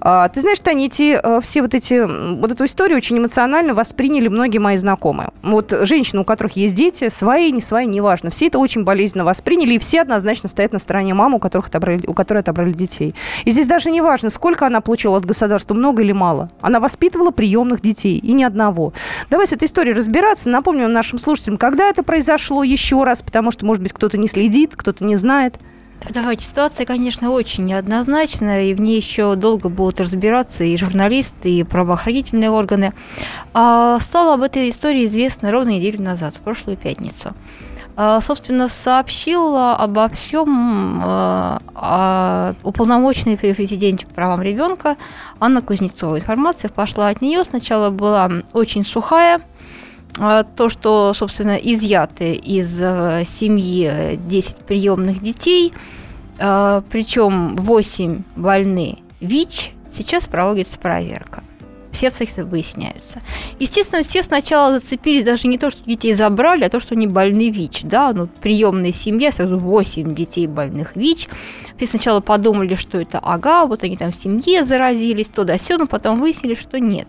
А, 0.00 0.28
ты 0.28 0.40
знаешь, 0.40 0.60
Таня, 0.60 0.86
эти, 0.86 1.18
э, 1.22 1.40
все 1.40 1.62
вот 1.62 1.74
эти, 1.74 2.06
вот 2.38 2.52
эту 2.52 2.64
историю 2.64 2.96
очень 2.96 3.18
эмоционально 3.18 3.74
восприняли 3.74 4.28
многие 4.28 4.58
мои 4.58 4.76
знакомые. 4.76 5.30
Вот 5.42 5.72
женщины, 5.82 6.20
у 6.20 6.24
которых 6.24 6.56
есть 6.56 6.74
дети, 6.74 7.08
свои, 7.08 7.50
не 7.52 7.60
свои, 7.60 7.86
неважно. 7.86 8.30
Все 8.30 8.46
это 8.46 8.58
очень 8.58 8.84
болезненно 8.84 9.24
восприняли, 9.24 9.74
и 9.74 9.78
все 9.78 10.02
однозначно 10.02 10.48
стоят 10.48 10.72
на 10.72 10.78
стороне 10.78 11.14
мамы, 11.14 11.36
у 11.36 11.38
которых 11.38 11.68
отобрали, 11.68 12.06
у 12.06 12.14
которой 12.14 12.38
отобрали 12.38 12.67
детей. 12.74 13.14
И 13.44 13.50
здесь 13.50 13.66
даже 13.66 13.90
не 13.90 14.00
важно, 14.00 14.30
сколько 14.30 14.66
она 14.66 14.80
получила 14.80 15.16
от 15.16 15.24
государства, 15.24 15.74
много 15.74 16.02
или 16.02 16.12
мало. 16.12 16.50
Она 16.60 16.80
воспитывала 16.80 17.30
приемных 17.30 17.80
детей, 17.80 18.18
и 18.18 18.32
ни 18.32 18.44
одного. 18.44 18.92
Давай 19.30 19.46
с 19.46 19.52
этой 19.52 19.66
историей 19.66 19.94
разбираться. 19.94 20.50
Напомним 20.50 20.92
нашим 20.92 21.18
слушателям, 21.18 21.56
когда 21.58 21.88
это 21.88 22.02
произошло 22.02 22.62
еще 22.62 23.04
раз, 23.04 23.22
потому 23.22 23.50
что, 23.50 23.66
может 23.66 23.82
быть, 23.82 23.92
кто-то 23.92 24.18
не 24.18 24.28
следит, 24.28 24.76
кто-то 24.76 25.04
не 25.04 25.16
знает. 25.16 25.58
Давайте, 26.10 26.44
ситуация, 26.44 26.86
конечно, 26.86 27.30
очень 27.30 27.64
неоднозначная, 27.64 28.66
и 28.66 28.74
в 28.74 28.80
ней 28.80 28.96
еще 28.96 29.34
долго 29.34 29.68
будут 29.68 30.00
разбираться 30.00 30.64
и 30.64 30.76
журналисты, 30.76 31.50
и 31.50 31.64
правоохранительные 31.64 32.50
органы. 32.50 32.94
А 33.52 33.98
стало 34.00 34.34
об 34.34 34.42
этой 34.42 34.70
истории 34.70 35.06
известно 35.06 35.50
ровно 35.50 35.70
неделю 35.70 36.02
назад, 36.02 36.36
в 36.36 36.40
прошлую 36.40 36.76
пятницу. 36.76 37.34
А, 37.96 38.20
собственно, 38.20 38.68
сообщила 38.68 39.74
обо 39.74 40.08
всем 40.08 41.02
а, 41.04 41.60
уполномоченный 42.62 43.36
при 43.36 43.52
президенте 43.52 44.06
по 44.06 44.14
правам 44.14 44.42
ребенка 44.42 44.96
Анна 45.40 45.62
Кузнецова. 45.62 46.18
Информация 46.18 46.68
пошла 46.68 47.08
от 47.08 47.20
нее. 47.20 47.44
Сначала 47.44 47.90
была 47.90 48.30
очень 48.52 48.84
сухая, 48.84 49.40
а, 50.18 50.44
то, 50.44 50.68
что, 50.68 51.14
собственно, 51.14 51.56
изъяты 51.56 52.34
из 52.34 52.80
э, 52.80 53.24
семьи 53.26 54.16
10 54.16 54.56
приемных 54.58 55.22
детей, 55.22 55.72
причем 56.38 57.56
8 57.56 58.22
больны 58.36 58.98
ВИЧ, 59.20 59.72
сейчас 59.92 60.28
проводится 60.28 60.78
проверка 60.78 61.42
все 61.98 62.08
обстоятельства 62.08 62.44
выясняются. 62.44 63.22
Естественно, 63.58 64.02
все 64.02 64.22
сначала 64.22 64.74
зацепились 64.78 65.24
даже 65.24 65.48
не 65.48 65.58
то, 65.58 65.70
что 65.70 65.84
детей 65.84 66.14
забрали, 66.14 66.64
а 66.64 66.70
то, 66.70 66.78
что 66.78 66.94
они 66.94 67.08
больны 67.08 67.50
ВИЧ. 67.50 67.82
Да? 67.82 68.12
Ну, 68.14 68.28
приемная 68.40 68.92
семья, 68.92 69.32
сразу 69.32 69.58
8 69.58 70.14
детей 70.14 70.46
больных 70.46 70.94
ВИЧ. 70.94 71.28
Все 71.76 71.86
сначала 71.86 72.20
подумали, 72.20 72.76
что 72.76 72.98
это 72.98 73.18
ага, 73.18 73.66
вот 73.66 73.82
они 73.82 73.96
там 73.96 74.12
в 74.12 74.16
семье 74.16 74.64
заразились, 74.64 75.26
то 75.26 75.44
да 75.44 75.58
сё, 75.58 75.76
но 75.76 75.86
потом 75.86 76.20
выяснили, 76.20 76.54
что 76.54 76.78
нет. 76.78 77.08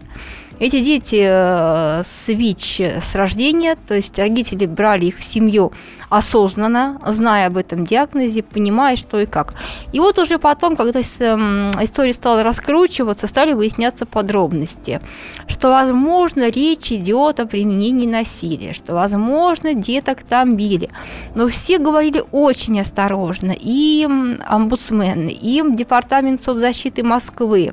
Эти 0.60 0.82
дети 0.82 1.22
э, 1.22 2.04
с 2.06 2.28
ВИЧ 2.28 2.82
с 3.02 3.16
рождения, 3.16 3.78
то 3.88 3.96
есть 3.96 4.20
родители 4.20 4.66
брали 4.66 5.06
их 5.06 5.20
в 5.20 5.24
семью 5.24 5.72
осознанно, 6.10 7.00
зная 7.06 7.48
об 7.48 7.56
этом 7.56 7.86
диагнозе, 7.86 8.44
понимая, 8.44 8.98
что 8.98 9.20
и 9.22 9.26
как. 9.26 9.54
И 9.94 10.00
вот 10.00 10.20
уже 10.20 10.38
потом, 10.38 10.76
когда 10.76 11.00
эм, 11.00 11.70
история 11.82 12.14
стала 12.14 12.44
раскручиваться, 12.44 13.28
стали 13.28 13.54
выясняться 13.54 14.06
подробности, 14.06 15.00
что, 15.48 15.70
возможно, 15.70 16.50
речь 16.50 16.92
идет 16.92 17.40
о 17.40 17.46
применении 17.46 18.08
насилия, 18.08 18.74
что, 18.74 18.96
возможно, 18.96 19.74
деток 19.74 20.24
там 20.24 20.58
били. 20.58 20.90
Но 21.36 21.48
все 21.48 21.78
говорили 21.78 22.24
очень 22.32 22.82
осторожно, 22.82 23.56
и 23.58 24.06
омбудсмены, 24.48 25.30
и 25.30 25.64
Департамент 25.70 26.44
соцзащиты 26.44 27.04
Москвы, 27.04 27.72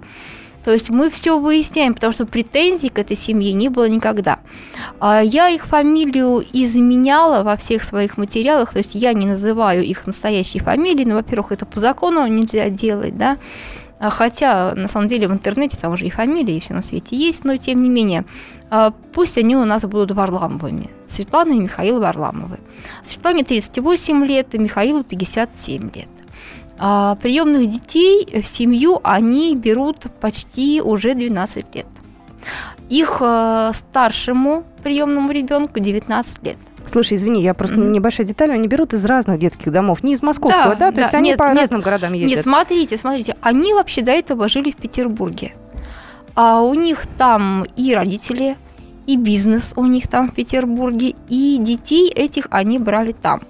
то 0.66 0.72
есть 0.72 0.90
мы 0.90 1.10
все 1.10 1.38
выясняем, 1.38 1.94
потому 1.94 2.12
что 2.12 2.26
претензий 2.26 2.88
к 2.88 2.98
этой 2.98 3.16
семье 3.16 3.52
не 3.52 3.68
было 3.68 3.88
никогда. 3.88 4.40
А 4.98 5.22
я 5.22 5.48
их 5.48 5.66
фамилию 5.66 6.44
изменяла 6.52 7.44
во 7.44 7.56
всех 7.56 7.84
своих 7.84 8.18
материалах, 8.18 8.72
то 8.72 8.78
есть 8.78 8.96
я 8.96 9.12
не 9.12 9.26
называю 9.26 9.84
их 9.84 10.08
настоящей 10.08 10.58
фамилией, 10.58 11.06
но, 11.06 11.14
во-первых, 11.14 11.52
это 11.52 11.66
по 11.66 11.78
закону 11.78 12.26
нельзя 12.26 12.68
делать, 12.68 13.16
да, 13.16 13.38
а 14.00 14.10
хотя, 14.10 14.74
на 14.74 14.88
самом 14.88 15.06
деле, 15.06 15.28
в 15.28 15.32
интернете 15.32 15.76
там 15.80 15.92
уже 15.92 16.06
и 16.06 16.10
фамилии, 16.10 16.58
все 16.58 16.74
на 16.74 16.82
свете 16.82 17.14
есть, 17.14 17.44
но 17.44 17.56
тем 17.58 17.84
не 17.84 17.88
менее, 17.88 18.24
а 18.68 18.92
пусть 19.12 19.38
они 19.38 19.54
у 19.54 19.64
нас 19.64 19.84
будут 19.84 20.10
Варламовыми. 20.10 20.90
Светлана 21.08 21.52
и 21.52 21.60
Михаил 21.60 22.00
Варламовы. 22.00 22.58
Светлане 23.04 23.44
38 23.44 24.26
лет, 24.26 24.52
и 24.56 24.58
Михаилу 24.58 25.04
57 25.04 25.90
лет. 25.94 26.08
А 26.78 27.16
приемных 27.16 27.68
детей 27.70 28.40
в 28.42 28.46
семью 28.46 29.00
они 29.02 29.56
берут 29.56 30.06
почти 30.20 30.80
уже 30.82 31.14
12 31.14 31.74
лет. 31.74 31.86
Их 32.88 33.18
э, 33.20 33.72
старшему 33.74 34.64
приемному 34.82 35.32
ребенку 35.32 35.80
19 35.80 36.42
лет. 36.44 36.56
Слушай, 36.86 37.14
извини, 37.16 37.42
я 37.42 37.52
просто 37.52 37.76
mm-hmm. 37.76 37.90
небольшая 37.90 38.26
деталь, 38.26 38.52
они 38.52 38.68
берут 38.68 38.94
из 38.94 39.04
разных 39.04 39.40
детских 39.40 39.72
домов, 39.72 40.04
не 40.04 40.12
из 40.12 40.22
московского, 40.22 40.76
да? 40.76 40.90
да? 40.90 40.90
То 40.90 40.96
да. 40.96 41.02
есть 41.02 41.14
они 41.14 41.30
нет, 41.30 41.38
по 41.38 41.44
нет, 41.44 41.56
разным 41.56 41.80
городам 41.80 42.12
ездят. 42.12 42.36
Нет, 42.36 42.44
смотрите, 42.44 42.96
смотрите, 42.96 43.36
они 43.40 43.74
вообще 43.74 44.02
до 44.02 44.12
этого 44.12 44.48
жили 44.48 44.70
в 44.70 44.76
Петербурге. 44.76 45.54
А 46.36 46.60
у 46.60 46.74
них 46.74 47.06
там 47.18 47.64
и 47.76 47.94
родители, 47.94 48.56
и 49.06 49.16
бизнес 49.16 49.72
у 49.76 49.86
них 49.86 50.08
там 50.08 50.28
в 50.28 50.34
Петербурге, 50.34 51.14
и 51.28 51.58
детей 51.60 52.10
этих 52.10 52.46
они 52.50 52.78
брали 52.78 53.12
там. 53.12 53.40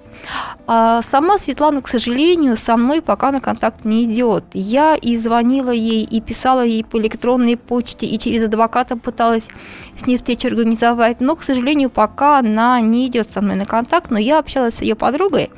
А 0.65 1.01
сама 1.03 1.37
Светлана, 1.37 1.81
к 1.81 1.87
сожалению, 1.87 2.57
со 2.57 2.75
мной 2.75 3.01
пока 3.01 3.31
на 3.31 3.39
контакт 3.39 3.85
не 3.85 4.05
идет. 4.05 4.43
Я 4.53 4.95
и 4.95 5.15
звонила 5.15 5.71
ей, 5.71 6.03
и 6.03 6.19
писала 6.21 6.65
ей 6.65 6.83
по 6.83 6.97
электронной 6.97 7.55
почте, 7.55 8.05
и 8.05 8.17
через 8.19 8.43
адвоката 8.45 8.97
пыталась 8.97 9.47
с 9.95 10.05
ней 10.07 10.17
встречу 10.17 10.47
организовать, 10.47 11.21
но, 11.21 11.35
к 11.35 11.43
сожалению, 11.43 11.89
пока 11.89 12.39
она 12.39 12.81
не 12.81 13.07
идет 13.07 13.31
со 13.31 13.41
мной 13.41 13.55
на 13.55 13.65
контакт, 13.65 14.11
но 14.11 14.17
я 14.19 14.39
общалась 14.39 14.75
с 14.75 14.81
ее 14.81 14.95
подругой, 14.95 15.51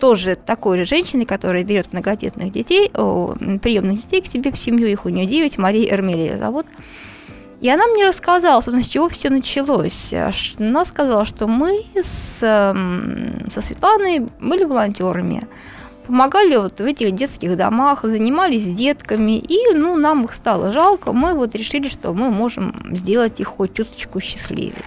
тоже 0.00 0.34
такой 0.34 0.78
же 0.78 0.84
женщиной, 0.84 1.24
которая 1.24 1.62
берет 1.62 1.92
многодетных 1.92 2.52
детей, 2.52 2.90
приемных 2.90 4.02
детей 4.02 4.22
к 4.22 4.26
себе 4.26 4.50
в 4.50 4.58
семью, 4.58 4.88
их 4.88 5.04
у 5.04 5.10
нее 5.10 5.26
9, 5.26 5.58
Мария 5.58 5.94
Эрмелия 5.94 6.38
зовут. 6.38 6.66
И 7.66 7.68
она 7.68 7.84
мне 7.88 8.06
рассказала, 8.06 8.60
с 8.60 8.86
чего 8.86 9.08
все 9.08 9.28
началось. 9.28 10.12
Она 10.56 10.84
сказала, 10.84 11.24
что 11.24 11.48
мы 11.48 11.82
с, 12.00 12.38
со 12.38 13.60
Светланой 13.60 14.20
были 14.38 14.62
волонтерами, 14.62 15.48
помогали 16.06 16.54
вот 16.54 16.78
в 16.78 16.84
этих 16.84 17.12
детских 17.16 17.56
домах, 17.56 18.04
занимались 18.04 18.72
детками, 18.72 19.32
и 19.32 19.74
ну, 19.74 19.96
нам 19.96 20.26
их 20.26 20.34
стало 20.34 20.70
жалко, 20.70 21.12
мы 21.12 21.34
вот 21.34 21.56
решили, 21.56 21.88
что 21.88 22.12
мы 22.12 22.30
можем 22.30 22.94
сделать 22.94 23.40
их 23.40 23.48
хоть 23.48 23.74
чуточку 23.74 24.20
счастливее. 24.20 24.84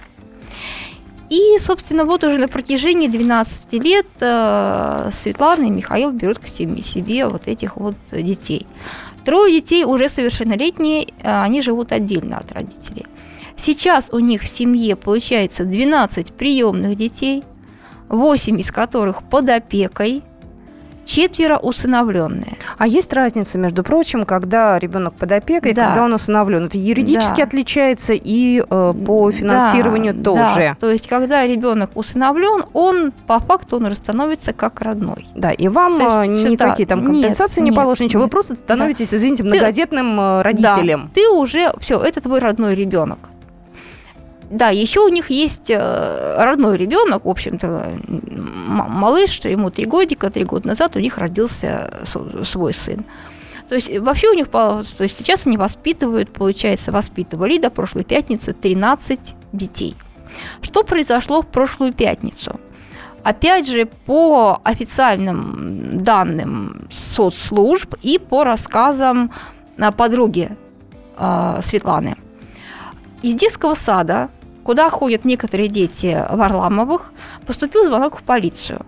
И, 1.28 1.58
собственно, 1.60 2.06
вот 2.06 2.24
уже 2.24 2.38
на 2.38 2.48
протяжении 2.48 3.08
12 3.08 3.72
лет 3.74 4.06
э, 4.20 5.10
Светлана 5.12 5.64
и 5.64 5.70
Михаил 5.70 6.12
берут 6.12 6.38
к 6.38 6.48
себе, 6.48 6.82
себе 6.82 7.26
вот 7.26 7.46
этих 7.46 7.76
вот 7.76 7.94
детей. 8.10 8.66
Трое 9.30 9.60
детей 9.60 9.84
уже 9.84 10.08
совершеннолетние, 10.08 11.04
э, 11.04 11.42
они 11.42 11.62
живут 11.62 11.92
отдельно 11.92 12.38
от 12.38 12.50
родителей. 12.50 13.06
Сейчас 13.56 14.08
у 14.10 14.18
них 14.18 14.42
в 14.42 14.48
семье 14.48 14.96
получается 14.96 15.64
12 15.64 16.32
приемных 16.32 16.96
детей, 16.96 17.44
8 18.08 18.58
из 18.58 18.72
которых 18.72 19.22
под 19.22 19.48
опекой, 19.48 20.24
четверо 21.10 21.56
усыновленные. 21.56 22.56
А 22.78 22.86
есть 22.86 23.12
разница, 23.12 23.58
между 23.58 23.82
прочим, 23.82 24.22
когда 24.22 24.78
ребенок 24.78 25.14
под 25.14 25.32
опекой, 25.32 25.72
Да. 25.72 25.86
когда 25.88 26.04
он 26.04 26.12
усыновлен? 26.14 26.66
Это 26.66 26.78
юридически 26.78 27.38
Да. 27.38 27.42
отличается 27.44 28.12
и 28.12 28.60
э, 28.60 28.94
по 29.06 29.30
финансированию 29.32 30.14
Да, 30.14 30.22
тоже. 30.22 30.60
Да. 30.60 30.76
То 30.78 30.90
есть, 30.90 31.08
когда 31.08 31.44
ребенок 31.46 31.90
усыновлен, 31.94 32.64
он 32.74 33.12
по 33.26 33.40
факту 33.40 33.76
он 33.78 33.92
становится 33.94 34.52
как 34.52 34.80
родной. 34.82 35.26
Да, 35.34 35.50
и 35.50 35.66
вам 35.66 35.98
То 35.98 36.22
есть 36.22 36.44
э, 36.44 36.48
никакие 36.50 36.86
там 36.86 37.00
Нет, 37.00 37.06
компенсации 37.10 37.60
не 37.60 37.70
нет, 37.70 37.76
положены, 37.76 38.04
ничего. 38.06 38.20
Вы 38.20 38.26
нет. 38.26 38.30
просто 38.32 38.54
становитесь, 38.54 39.12
извините, 39.12 39.42
Ты- 39.42 39.48
многодетным 39.48 40.20
э, 40.20 40.42
родителем. 40.42 41.02
Да, 41.06 41.10
ты 41.14 41.28
уже 41.28 41.72
все, 41.80 41.98
это 42.00 42.20
твой 42.20 42.38
родной 42.38 42.74
ребенок. 42.76 43.18
Да, 44.50 44.70
еще 44.70 45.00
у 45.00 45.08
них 45.08 45.30
есть 45.30 45.70
э, 45.70 46.34
родной 46.42 46.76
ребенок, 46.76 47.24
в 47.24 47.28
общем-то, 47.28 47.92
малыш, 48.66 49.38
ему 49.44 49.70
три 49.70 49.86
годика, 49.86 50.28
три 50.28 50.42
года 50.42 50.66
назад 50.66 50.96
у 50.96 50.98
них 50.98 51.18
родился 51.18 52.02
с- 52.04 52.44
свой 52.50 52.74
сын. 52.74 53.04
То 53.68 53.76
есть 53.76 53.88
э, 53.88 54.00
вообще 54.00 54.28
у 54.28 54.34
них, 54.34 54.48
то 54.48 54.84
есть 54.98 55.16
сейчас 55.18 55.46
они 55.46 55.56
воспитывают, 55.56 56.32
получается, 56.32 56.90
воспитывали 56.90 57.58
до 57.58 57.70
прошлой 57.70 58.02
пятницы 58.02 58.52
13 58.52 59.34
детей. 59.52 59.94
Что 60.62 60.82
произошло 60.82 61.42
в 61.42 61.46
прошлую 61.46 61.92
пятницу? 61.92 62.58
Опять 63.22 63.68
же, 63.68 63.86
по 63.86 64.60
официальным 64.64 66.02
данным 66.02 66.88
соцслужб 66.90 67.94
и 68.02 68.18
по 68.18 68.42
рассказам 68.42 69.30
подруги 69.96 70.50
Светланы. 71.16 72.16
Из 73.22 73.34
детского 73.34 73.74
сада, 73.74 74.30
куда 74.62 74.88
ходят 74.90 75.24
некоторые 75.24 75.68
дети 75.68 76.24
Варламовых, 76.30 77.12
поступил 77.46 77.84
звонок 77.84 78.18
в 78.18 78.22
полицию, 78.22 78.80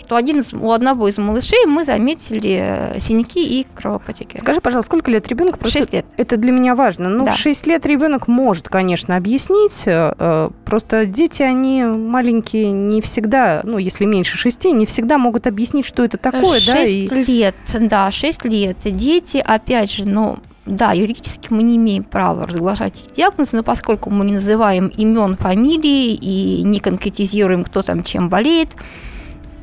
что 0.00 0.16
один 0.16 0.40
из, 0.40 0.52
у 0.52 0.70
одного 0.72 1.08
из 1.08 1.16
малышей 1.16 1.64
мы 1.64 1.84
заметили 1.84 2.58
э, 2.94 3.00
синяки 3.00 3.60
и 3.60 3.66
кровопотеки. 3.74 4.36
Скажи, 4.36 4.60
пожалуйста, 4.60 4.88
сколько 4.88 5.10
лет 5.10 5.26
ребенку? 5.28 5.58
Просто 5.58 5.78
Шесть 5.78 5.92
лет. 5.92 6.04
Это 6.16 6.36
для 6.36 6.52
меня 6.52 6.74
важно. 6.74 7.08
Ну, 7.08 7.24
Да. 7.24 7.32
в 7.32 7.36
6 7.38 7.66
лет 7.66 7.86
ребенок 7.86 8.28
может, 8.28 8.68
конечно, 8.68 9.16
объяснить. 9.16 9.84
э, 9.86 10.12
э, 10.18 10.50
Просто 10.66 11.06
дети, 11.06 11.42
они 11.42 11.84
маленькие, 11.84 12.72
не 12.72 13.00
всегда, 13.00 13.60
ну, 13.64 13.78
если 13.78 14.04
меньше 14.04 14.36
6, 14.36 14.72
не 14.72 14.84
всегда 14.86 15.16
могут 15.18 15.46
объяснить, 15.46 15.86
что 15.86 16.04
это 16.04 16.18
такое, 16.18 16.60
да, 16.66 16.82
и 16.84 17.08
6 17.08 17.28
лет, 17.28 17.54
да, 17.78 18.10
6 18.10 18.44
лет. 18.44 18.76
Дети, 18.84 19.38
опять 19.38 19.90
же, 19.92 20.04
ну, 20.04 20.38
да, 20.64 20.92
юридически 20.92 21.48
мы 21.50 21.62
не 21.62 21.76
имеем 21.76 22.04
права 22.04 22.46
разглашать 22.46 22.94
их 22.96 23.14
диагнозы, 23.14 23.56
но 23.56 23.62
поскольку 23.62 24.10
мы 24.10 24.24
не 24.24 24.34
называем 24.34 24.88
имен, 24.88 25.36
фамилии 25.36 26.14
и 26.14 26.62
не 26.62 26.78
конкретизируем, 26.78 27.64
кто 27.64 27.82
там 27.82 28.04
чем 28.04 28.28
болеет, 28.28 28.68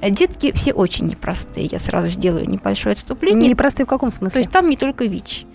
детки 0.02 0.52
все 0.52 0.74
очень 0.74 1.08
непростые. 1.08 1.68
Я 1.72 1.80
сразу 1.80 2.10
сделаю 2.10 2.50
небольшое 2.50 2.94
отступление. 2.94 3.40
непростые 3.50 3.86
в 3.86 3.90
каком 3.90 4.10
То 4.10 4.18
смысле? 4.18 4.42
есть 4.42 4.52
там 4.52 4.70
не 4.70 4.76
только 4.76 5.06
ВИЧ. 5.06 5.46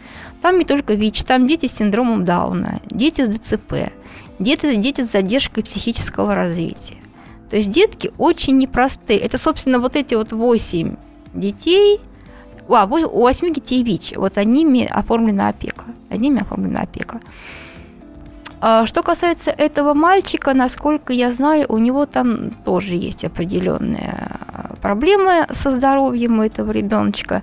Там 0.40 0.58
не 0.58 0.64
только 0.64 0.94
ВИЧ, 0.94 1.24
там 1.24 1.46
дети 1.46 1.66
с 1.66 1.72
синдромом 1.72 2.24
Дауна, 2.24 2.80
дети 2.90 3.22
с 3.22 3.28
ДЦП, 3.28 3.92
дети, 4.38 4.74
дети 4.76 5.02
с 5.02 5.12
задержкой 5.12 5.62
психического 5.62 6.34
развития. 6.34 6.96
То 7.50 7.56
есть 7.56 7.70
детки 7.70 8.10
очень 8.18 8.58
непростые. 8.58 9.18
Это, 9.18 9.38
собственно, 9.38 9.78
вот 9.78 9.94
эти 9.94 10.14
вот 10.14 10.32
8 10.32 10.96
детей, 11.34 12.00
у 12.68 13.20
8 13.20 13.52
детей 13.52 13.82
ВИЧ, 13.82 14.14
вот 14.16 14.38
одними 14.38 14.84
оформлена 14.84 15.48
опека. 15.48 15.84
Одними 16.10 16.40
оформлена 16.40 16.82
опека. 16.82 17.20
Что 18.86 19.02
касается 19.02 19.50
этого 19.50 19.92
мальчика, 19.92 20.54
насколько 20.54 21.12
я 21.12 21.32
знаю, 21.32 21.66
у 21.68 21.76
него 21.76 22.06
там 22.06 22.50
тоже 22.64 22.94
есть 22.94 23.22
определенные 23.22 24.14
а, 24.16 24.76
проблемы 24.80 25.46
со 25.52 25.70
здоровьем 25.70 26.38
у 26.38 26.42
этого 26.42 26.70
ребеночка. 26.70 27.42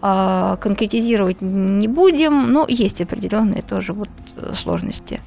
А, 0.00 0.56
Конкретизировать 0.56 1.42
не 1.42 1.88
будем, 1.88 2.52
но 2.52 2.64
есть 2.68 3.02
определенные 3.02 3.60
тоже 3.60 3.92
вот 3.92 4.08
э, 4.36 4.54
сложности. 4.54 5.20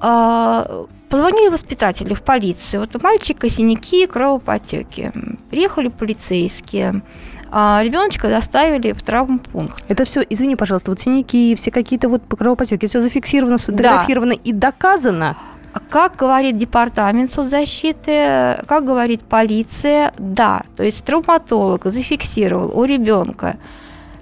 А, 0.00 0.86
Позвонили 1.12 1.50
воспитатели 1.50 2.14
в 2.14 2.22
полицию. 2.22 2.80
Вот 2.80 2.96
у 2.96 3.00
мальчика 3.00 3.50
синяки, 3.50 4.06
кровопотеки. 4.06 5.12
Приехали 5.50 5.88
полицейские. 5.88 7.02
А 7.54 7.82
ребеночка 7.82 8.28
доставили 8.28 8.92
в 8.92 9.02
травмпункт. 9.02 9.84
Это 9.88 10.04
все, 10.04 10.22
извини, 10.28 10.56
пожалуйста, 10.56 10.90
вот 10.90 11.00
синяки, 11.00 11.54
все 11.54 11.70
какие-то 11.70 12.08
вот 12.08 12.22
кровопотеки, 12.26 12.86
все 12.86 13.02
зафиксировано, 13.02 13.58
сфотографировано 13.58 14.32
и 14.32 14.52
доказано. 14.54 15.36
А 15.74 15.80
Как 15.80 16.16
говорит 16.16 16.56
департамент 16.56 17.30
соцзащиты, 17.30 18.58
как 18.66 18.84
говорит 18.84 19.20
полиция, 19.20 20.14
да, 20.16 20.62
то 20.76 20.82
есть 20.82 21.04
травматолог 21.04 21.84
зафиксировал 21.84 22.78
у 22.78 22.84
ребенка 22.84 23.56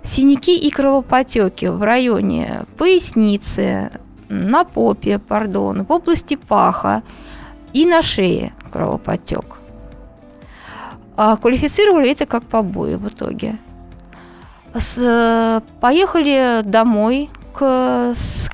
синяки 0.02 0.58
и 0.58 0.70
кровопотеки 0.70 1.66
в 1.66 1.82
районе 1.82 2.62
поясницы, 2.76 3.92
на 4.28 4.64
попе, 4.64 5.18
пардон, 5.18 5.84
в 5.84 5.92
области 5.92 6.36
паха 6.36 7.02
и 7.72 7.84
на 7.86 8.02
шее 8.02 8.52
кровопотек. 8.72 9.59
А 11.22 11.37
квалифицировали 11.37 12.12
это 12.12 12.24
как 12.24 12.44
побои 12.44 12.94
в 12.94 13.09
итоге. 13.09 13.59
С- 14.72 15.62
поехали 15.78 16.62
домой 16.64 17.28
к, 17.52 18.14
с. 18.14 18.48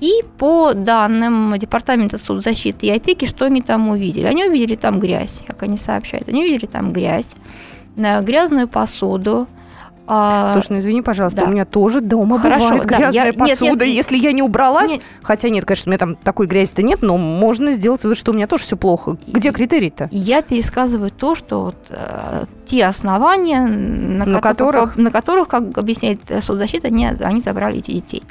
И 0.00 0.22
по 0.36 0.74
данным 0.74 1.54
Департамента 1.56 2.18
соцзащиты 2.18 2.84
и 2.84 2.90
опеки, 2.90 3.24
что 3.24 3.46
они 3.46 3.62
там 3.62 3.88
увидели? 3.88 4.26
Они 4.26 4.44
увидели 4.44 4.76
там 4.76 5.00
грязь, 5.00 5.42
как 5.46 5.62
они 5.62 5.78
сообщают. 5.78 6.28
Они 6.28 6.42
увидели 6.42 6.66
там 6.66 6.92
грязь, 6.92 7.30
э, 7.96 8.22
грязную 8.22 8.68
посуду. 8.68 9.46
А, 10.06 10.48
Слушай, 10.48 10.66
ну 10.70 10.78
извини, 10.78 11.02
пожалуйста, 11.02 11.42
да. 11.42 11.48
у 11.48 11.52
меня 11.52 11.64
тоже 11.64 12.00
дома 12.00 12.38
Хорошо, 12.38 12.64
бывает 12.64 12.82
да, 12.86 12.96
грязная 12.98 13.12
я- 13.12 13.24
нет, 13.26 13.36
нет, 13.40 13.48
посуда. 13.58 13.86
нет. 13.86 13.94
Если 13.94 14.16
я 14.16 14.32
не 14.32 14.42
убралась, 14.42 14.90
Нет. 14.90 15.02
хотя 15.22 15.48
нет, 15.48 15.64
конечно, 15.64 15.88
у 15.88 15.90
меня 15.90 15.98
там 15.98 16.16
такой 16.16 16.46
грязи-то 16.46 16.82
нет, 16.82 17.02
но 17.02 17.16
можно 17.16 17.72
сделать 17.72 18.02
вывод, 18.02 18.18
что 18.18 18.32
у 18.32 18.34
меня 18.34 18.46
тоже 18.46 18.64
все 18.64 18.76
плохо. 18.76 19.16
Где 19.28 19.52
критерий-то? 19.52 20.08
Я 20.10 20.42
пересказываю 20.42 21.10
то, 21.10 21.34
что 21.34 21.62
вот, 21.66 21.76
э, 21.90 22.46
те 22.66 22.84
основания, 22.86 23.60
на, 23.66 24.24
На 24.24 24.40
которых? 24.40 24.96
на 24.96 25.10
которых, 25.10 25.48
как 25.48 25.78
объясняет 25.78 26.20
э, 26.28 26.42
соцзащита, 26.42 26.88
они, 26.88 27.06
они 27.06 27.40
забрали 27.40 27.78
эти 27.78 27.92
детей. 27.92 28.22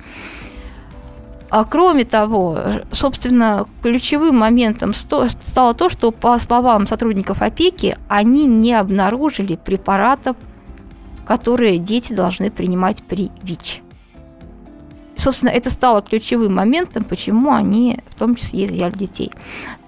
А 1.52 1.64
кроме 1.64 2.06
того, 2.06 2.58
собственно, 2.92 3.66
ключевым 3.82 4.38
моментом 4.38 4.94
стало 4.94 5.74
то, 5.74 5.90
что, 5.90 6.12
по 6.12 6.38
словам 6.38 6.86
сотрудников 6.86 7.42
опеки, 7.42 7.98
они 8.08 8.46
не 8.46 8.74
обнаружили 8.76 9.56
препаратов, 9.56 10.36
которые 11.30 11.78
дети 11.78 12.12
должны 12.12 12.50
принимать 12.50 13.04
при 13.04 13.30
ВИЧ. 13.44 13.84
Собственно, 15.16 15.50
это 15.50 15.70
стало 15.70 16.02
ключевым 16.02 16.56
моментом, 16.56 17.04
почему 17.04 17.54
они 17.54 18.00
в 18.10 18.16
том 18.16 18.34
числе 18.34 18.66
изъяли 18.66 18.98
детей. 18.98 19.32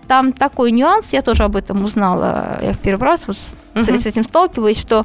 Там 0.07 0.33
такой 0.33 0.71
нюанс, 0.71 1.13
я 1.13 1.23
тоже 1.23 1.43
об 1.43 1.55
этом 1.55 1.83
узнала, 1.83 2.59
я 2.61 2.73
в 2.73 2.77
первый 2.77 3.05
раз 3.05 3.25
вот 3.25 3.37
с, 3.37 3.55
с- 3.73 4.01
с 4.01 4.05
этим 4.05 4.23
сталкиваюсь, 4.23 4.77
что 4.77 5.03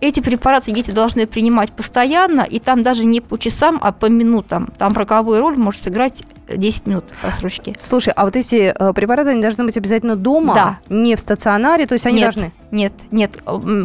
эти 0.00 0.20
препараты 0.20 0.70
дети 0.70 0.92
должны 0.92 1.26
принимать 1.26 1.72
постоянно, 1.72 2.42
и 2.42 2.60
там 2.60 2.84
даже 2.84 3.04
не 3.04 3.20
по 3.20 3.36
часам, 3.36 3.80
а 3.82 3.90
по 3.90 4.06
минутам. 4.06 4.68
Там 4.78 4.92
роковую 4.92 5.40
роль 5.40 5.56
может 5.56 5.82
сыграть 5.82 6.22
10 6.48 6.86
минут 6.86 7.04
просрочки. 7.20 7.74
Слушай, 7.78 8.12
а 8.16 8.24
вот 8.24 8.36
эти 8.36 8.74
э, 8.76 8.92
препараты, 8.92 9.30
они 9.30 9.40
должны 9.40 9.64
быть 9.64 9.76
обязательно 9.76 10.16
дома? 10.16 10.54
Да. 10.54 10.78
Не 10.88 11.16
в 11.16 11.20
стационаре? 11.20 11.86
То 11.86 11.94
есть 11.94 12.06
они 12.06 12.20
Нет. 12.20 12.34
должны... 12.34 12.52
Нет, 12.70 12.92
нет. 13.10 13.38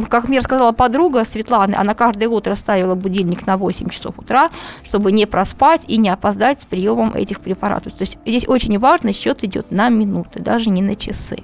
Как 0.10 0.28
мне 0.28 0.40
рассказала 0.40 0.72
подруга 0.72 1.24
Светланы, 1.24 1.76
она 1.76 1.94
каждое 1.94 2.28
утро 2.28 2.56
ставила 2.56 2.96
будильник 2.96 3.46
на 3.46 3.58
8 3.58 3.90
часов 3.90 4.18
утра, 4.18 4.50
чтобы 4.84 5.12
не 5.12 5.26
проспать 5.26 5.82
и 5.88 5.98
не 5.98 6.10
опоздать 6.10 6.62
с 6.62 6.66
приемом 6.66 7.14
этих 7.14 7.40
препаратов. 7.40 7.94
То 7.94 8.02
есть 8.02 8.18
здесь 8.26 8.48
очень 8.48 8.78
важно, 8.80 9.14
счет 9.14 9.44
идет 9.44 9.72
на 9.72 9.90
минуты, 9.90 10.42
даже 10.42 10.70
не 10.70 10.82
на 10.82 10.96
часы. 10.96 11.38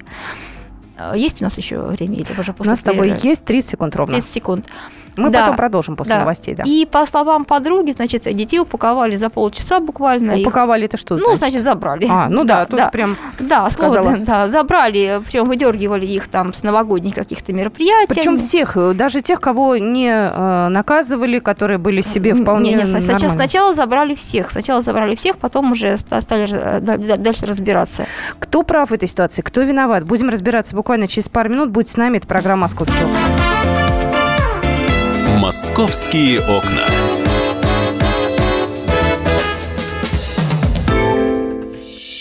А, 0.98 1.16
Есть 1.16 1.42
у 1.42 1.46
нас 1.46 1.58
еще 1.58 1.80
время 1.82 2.16
или 2.16 2.28
уже 2.40 2.56
У 2.58 2.64
нас 2.64 2.80
с 2.80 2.84
тобой 2.84 3.10
перерыва? 3.10 3.28
есть 3.28 3.46
30 3.46 3.70
секунд 3.70 3.96
ровно. 3.96 4.16
30 4.16 4.32
секунд. 4.32 4.66
Мы 5.18 5.30
Да. 5.30 5.42
потом 5.42 5.56
продолжим 5.56 5.96
после 5.96 6.14
Да. 6.16 6.20
новостей, 6.22 6.56
да. 6.56 6.64
И 6.66 6.86
по 6.86 7.06
словам 7.06 7.46
подруги, 7.46 7.92
значит, 7.92 8.24
детей 8.24 8.60
упаковали 8.60 9.16
за 9.16 9.30
полчаса 9.30 9.80
буквально. 9.80 10.32
их- 10.32 10.48
Упаковали 10.48 10.86
это 10.86 10.98
что 10.98 11.16
ну, 11.16 11.36
значит? 11.36 11.40
значит, 11.40 11.64
забрали. 11.64 12.08
А, 12.10 12.28
ну 12.30 12.44
да, 12.44 12.66
тут 12.66 12.80
да. 12.80 12.88
прям... 12.90 13.16
Да, 13.40 13.70
сказала. 13.70 13.96
сказала. 14.04 14.18
да, 14.26 14.50
забрали, 14.50 15.22
причем 15.26 15.46
выдергивали 15.46 16.06
их 16.06 16.28
там 16.28 16.54
с 16.54 16.64
новогодних 16.64 17.16
каких-то 17.16 17.54
мероприятий. 17.54 18.14
Причем 18.14 18.38
всех, 18.40 18.76
э, 18.78 18.94
даже 18.94 19.22
тех, 19.22 19.40
кого 19.40 19.78
не 19.78 20.10
э, 20.10 20.68
наказывали, 20.70 21.40
которые 21.40 21.78
были 21.78 22.02
себе 22.02 22.34
вполне 22.34 22.72
Не, 22.74 22.84
не, 22.84 22.86
сна- 22.86 23.00
сначала, 23.02 23.32
сначала 23.32 23.74
забрали 23.74 24.16
всех. 24.16 24.52
Сначала 24.52 24.82
забрали 24.82 25.16
всех, 25.16 25.38
потом 25.38 25.72
уже 25.72 25.98
ста- 25.98 26.22
стали 26.22 26.48
э, 26.52 26.80
да- 26.82 26.98
да- 26.98 27.18
дальше 27.18 27.46
разбираться. 27.46 28.06
Кто 28.40 28.64
прав 28.64 28.90
в 28.90 28.94
этой 28.94 29.08
ситуации, 29.08 29.42
кто 29.42 29.62
виноват? 29.62 30.04
Будем 30.04 30.30
разбираться 30.30 30.76
буквально 30.76 31.08
через 31.08 31.30
пару 31.30 31.50
минут. 31.50 31.70
Будь 31.70 31.90
с 31.90 31.98
нами, 31.98 32.18
это 32.18 32.28
программа 32.28 32.62
«Московский 32.64 32.96
окна». 33.04 33.45
«Московские 35.36 36.40
окна». 36.40 36.88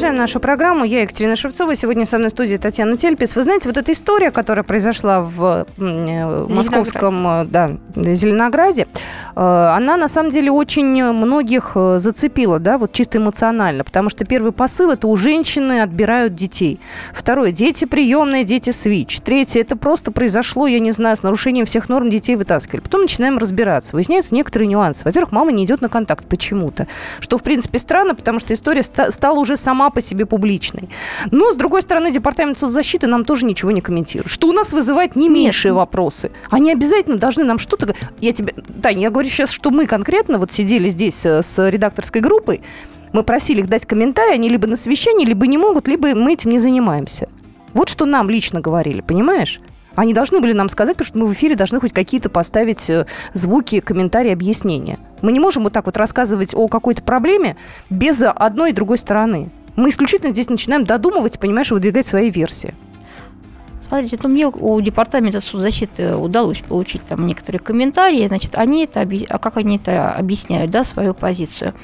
Продолжаем 0.00 0.18
нашу 0.18 0.40
программу. 0.40 0.86
Я 0.86 1.02
Екатерина 1.02 1.36
Шевцова. 1.36 1.74
Сегодня 1.74 2.06
со 2.06 2.16
мной 2.16 2.30
в 2.30 2.32
студии 2.32 2.56
Татьяна 2.56 2.96
Тельпис. 2.96 3.36
Вы 3.36 3.42
знаете, 3.42 3.68
вот 3.68 3.76
эта 3.76 3.92
история, 3.92 4.30
которая 4.30 4.62
произошла 4.62 5.20
в 5.20 5.66
э, 5.76 6.46
московском 6.48 7.28
э, 7.28 7.44
да, 7.44 7.72
Зеленограде, 7.94 8.86
э, 9.36 9.40
она 9.40 9.98
на 9.98 10.08
самом 10.08 10.30
деле 10.30 10.50
очень 10.50 11.04
многих 11.04 11.76
зацепила, 11.98 12.58
да, 12.58 12.78
вот 12.78 12.92
чисто 12.92 13.18
эмоционально. 13.18 13.84
Потому 13.84 14.08
что 14.08 14.24
первый 14.24 14.52
посыл– 14.52 14.90
это 14.92 15.06
у 15.06 15.14
женщины 15.16 15.82
отбирают 15.82 16.34
детей. 16.34 16.80
Второе– 17.12 17.52
дети 17.52 17.84
приемные, 17.84 18.44
дети 18.44 18.70
свич. 18.70 19.20
Третье– 19.20 19.60
это 19.60 19.76
просто 19.76 20.12
произошло, 20.12 20.66
я 20.66 20.80
не 20.80 20.92
знаю, 20.92 21.18
с 21.18 21.22
нарушением 21.22 21.66
всех 21.66 21.90
норм 21.90 22.08
детей 22.08 22.36
вытаскивали. 22.36 22.80
Потом 22.80 23.02
начинаем 23.02 23.36
разбираться. 23.36 23.92
Выясняются 23.92 24.34
некоторые 24.34 24.68
нюансы. 24.68 25.02
Во-первых, 25.04 25.30
мама 25.32 25.52
не 25.52 25.66
идет 25.66 25.82
на 25.82 25.90
контакт 25.90 26.24
почему-то. 26.24 26.86
Что, 27.18 27.36
в 27.36 27.42
принципе, 27.42 27.78
странно, 27.78 28.14
потому 28.14 28.38
что 28.38 28.54
история 28.54 28.82
ста- 28.82 29.10
стала 29.10 29.38
уже 29.38 29.58
сама 29.58 29.89
по 29.90 30.00
себе 30.00 30.26
публичной. 30.26 30.88
Но, 31.30 31.52
с 31.52 31.56
другой 31.56 31.82
стороны, 31.82 32.10
Департамент 32.10 32.58
соцзащиты 32.58 33.06
нам 33.06 33.24
тоже 33.24 33.44
ничего 33.44 33.70
не 33.70 33.80
комментирует. 33.80 34.30
Что 34.30 34.48
у 34.48 34.52
нас 34.52 34.72
вызывает 34.72 35.16
не 35.16 35.28
меньшие 35.28 35.72
вопросы. 35.72 36.30
Они 36.50 36.72
обязательно 36.72 37.16
должны 37.16 37.44
нам 37.44 37.58
что-то... 37.58 37.94
Я 38.20 38.32
тебе... 38.32 38.54
Таня, 38.82 39.02
я 39.02 39.10
говорю 39.10 39.28
сейчас, 39.28 39.50
что 39.50 39.70
мы 39.70 39.86
конкретно 39.86 40.38
вот 40.38 40.52
сидели 40.52 40.88
здесь 40.88 41.24
э, 41.26 41.42
с 41.42 41.68
редакторской 41.68 42.20
группой, 42.20 42.62
мы 43.12 43.24
просили 43.24 43.60
их 43.60 43.68
дать 43.68 43.86
комментарий, 43.86 44.34
они 44.34 44.48
либо 44.48 44.66
на 44.66 44.76
совещании, 44.76 45.26
либо 45.26 45.46
не 45.46 45.58
могут, 45.58 45.88
либо 45.88 46.14
мы 46.14 46.34
этим 46.34 46.50
не 46.50 46.58
занимаемся. 46.58 47.28
Вот 47.72 47.88
что 47.88 48.04
нам 48.04 48.30
лично 48.30 48.60
говорили, 48.60 49.00
понимаешь? 49.00 49.60
Они 49.96 50.14
должны 50.14 50.40
были 50.40 50.52
нам 50.52 50.68
сказать, 50.68 50.96
потому 50.96 51.06
что 51.08 51.18
мы 51.18 51.26
в 51.26 51.32
эфире 51.32 51.56
должны 51.56 51.80
хоть 51.80 51.92
какие-то 51.92 52.30
поставить 52.30 52.88
э, 52.88 53.06
звуки, 53.34 53.80
комментарии, 53.80 54.32
объяснения. 54.32 54.98
Мы 55.20 55.32
не 55.32 55.40
можем 55.40 55.64
вот 55.64 55.72
так 55.72 55.86
вот 55.86 55.96
рассказывать 55.96 56.54
о 56.54 56.68
какой-то 56.68 57.02
проблеме 57.02 57.56
без 57.90 58.22
одной 58.22 58.70
и 58.70 58.72
другой 58.72 58.98
стороны. 58.98 59.50
Мы 59.76 59.90
исключительно 59.90 60.32
здесь 60.32 60.48
начинаем 60.48 60.84
додумывать, 60.84 61.38
понимаешь, 61.38 61.70
выдвигать 61.70 62.06
свои 62.06 62.30
версии. 62.30 62.74
Смотрите, 63.90 64.20
ну, 64.22 64.28
мне 64.28 64.46
у 64.46 64.80
департамента 64.80 65.40
соцзащиты 65.40 66.14
удалось 66.14 66.60
получить 66.60 67.02
там 67.08 67.26
некоторые 67.26 67.58
комментарии. 67.58 68.28
Значит, 68.28 68.54
они 68.54 68.84
это, 68.84 69.00
а 69.28 69.38
как 69.38 69.56
они 69.56 69.78
это 69.78 70.12
объясняют, 70.12 70.70
да, 70.70 70.84
свою 70.84 71.12
позицию. 71.12 71.74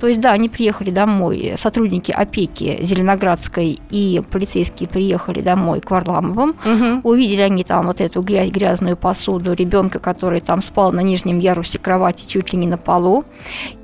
То 0.00 0.08
есть, 0.08 0.20
да, 0.20 0.32
они 0.32 0.48
приехали 0.48 0.90
домой, 0.90 1.54
сотрудники 1.56 2.10
опеки 2.10 2.82
Зеленоградской 2.82 3.78
и 3.90 4.20
полицейские 4.32 4.88
приехали 4.88 5.40
домой 5.40 5.80
к 5.80 5.92
Варламовым. 5.92 6.56
Увидели 7.04 7.42
они 7.42 7.62
там 7.62 7.86
вот 7.86 8.00
эту 8.00 8.22
грязь, 8.22 8.50
грязную 8.50 8.96
посуду, 8.96 9.52
ребенка, 9.52 10.00
который 10.00 10.40
там 10.40 10.62
спал 10.62 10.90
на 10.90 10.98
нижнем 10.98 11.38
ярусе 11.38 11.78
кровати 11.78 12.26
чуть 12.26 12.52
ли 12.52 12.58
не 12.58 12.66
на 12.66 12.76
полу. 12.76 13.24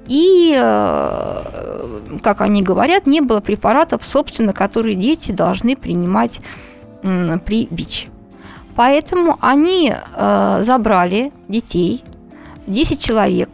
И, 0.08 0.52
э, 0.58 1.42
как 2.24 2.40
они 2.40 2.62
говорят, 2.62 3.06
не 3.06 3.20
было 3.20 3.38
препаратов, 3.40 4.04
собственно, 4.04 4.52
которые 4.52 4.96
дети 4.96 5.30
должны 5.30 5.76
принимать 5.76 6.40
при 7.02 7.66
БИЧ. 7.70 8.08
Поэтому 8.76 9.36
они 9.40 9.92
э, 9.92 10.62
забрали 10.62 11.32
детей, 11.48 12.04
10 12.68 13.00
человек, 13.02 13.48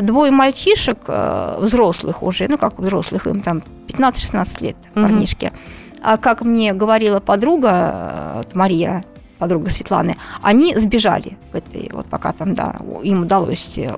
двое 0.00 0.30
мальчишек, 0.30 0.98
э, 1.08 1.56
взрослых 1.58 2.22
уже, 2.22 2.46
ну 2.48 2.56
как 2.56 2.78
взрослых, 2.78 3.26
им 3.26 3.40
там 3.40 3.62
15-16 3.88 4.62
лет, 4.62 4.76
парнишки. 4.94 5.52
А 6.00 6.16
как 6.16 6.42
мне 6.42 6.72
говорила 6.72 7.18
подруга, 7.18 7.70
э, 7.72 8.42
Мария, 8.54 9.02
подруга 9.38 9.70
Светланы, 9.70 10.16
они 10.42 10.74
сбежали 10.76 11.36
в 11.52 11.56
этой, 11.56 11.90
вот 11.92 12.06
пока 12.06 12.32
там, 12.32 12.54
да, 12.54 12.76
им 13.02 13.22
удалось 13.22 13.72
э, 13.76 13.92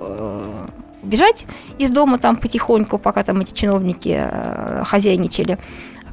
убежать 1.03 1.47
из 1.79 1.91
дома 1.91 2.19
там 2.19 2.37
потихоньку, 2.37 2.99
пока 2.99 3.23
там 3.23 3.41
эти 3.41 3.53
чиновники 3.53 4.17
э, 4.21 4.83
хозяйничали 4.85 5.59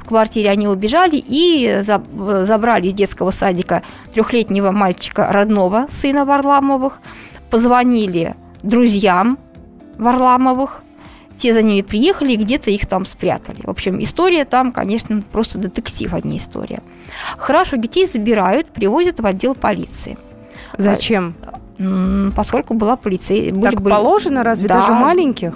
квартире, 0.08 0.50
они 0.50 0.68
убежали 0.68 1.22
и 1.24 1.82
за- 1.84 2.04
забрали 2.46 2.88
из 2.88 2.94
детского 2.94 3.32
садика 3.32 3.84
трехлетнего 4.14 4.72
мальчика, 4.72 5.32
родного 5.32 5.88
сына 5.90 6.26
Варламовых, 6.26 7.00
позвонили 7.50 8.36
друзьям 8.64 9.38
Варламовых, 9.98 10.82
те 11.38 11.54
за 11.54 11.62
ними 11.62 11.82
приехали 11.82 12.34
и 12.34 12.36
где-то 12.38 12.72
их 12.72 12.88
там 12.88 13.06
спрятали. 13.06 13.62
В 13.64 13.70
общем, 13.70 14.02
история 14.02 14.44
там, 14.46 14.72
конечно, 14.72 15.22
просто 15.32 15.60
детектив, 15.60 16.12
а 16.14 16.20
не 16.28 16.38
история. 16.40 16.80
Хорошо, 17.38 17.76
детей 17.78 18.08
забирают, 18.08 18.68
привозят 18.68 19.20
в 19.20 19.26
отдел 19.26 19.54
полиции. 19.54 20.18
Зачем? 20.78 21.36
М, 21.80 22.34
Поскольку 22.36 22.74
была 22.74 22.96
полиция... 22.96 23.52
были- 23.52 23.64
так 23.64 23.82
были- 23.82 23.94
положено, 23.94 24.44
разве 24.44 24.68
Да, 24.68 24.80
даже 24.80 24.94
маленьких? 24.94 25.54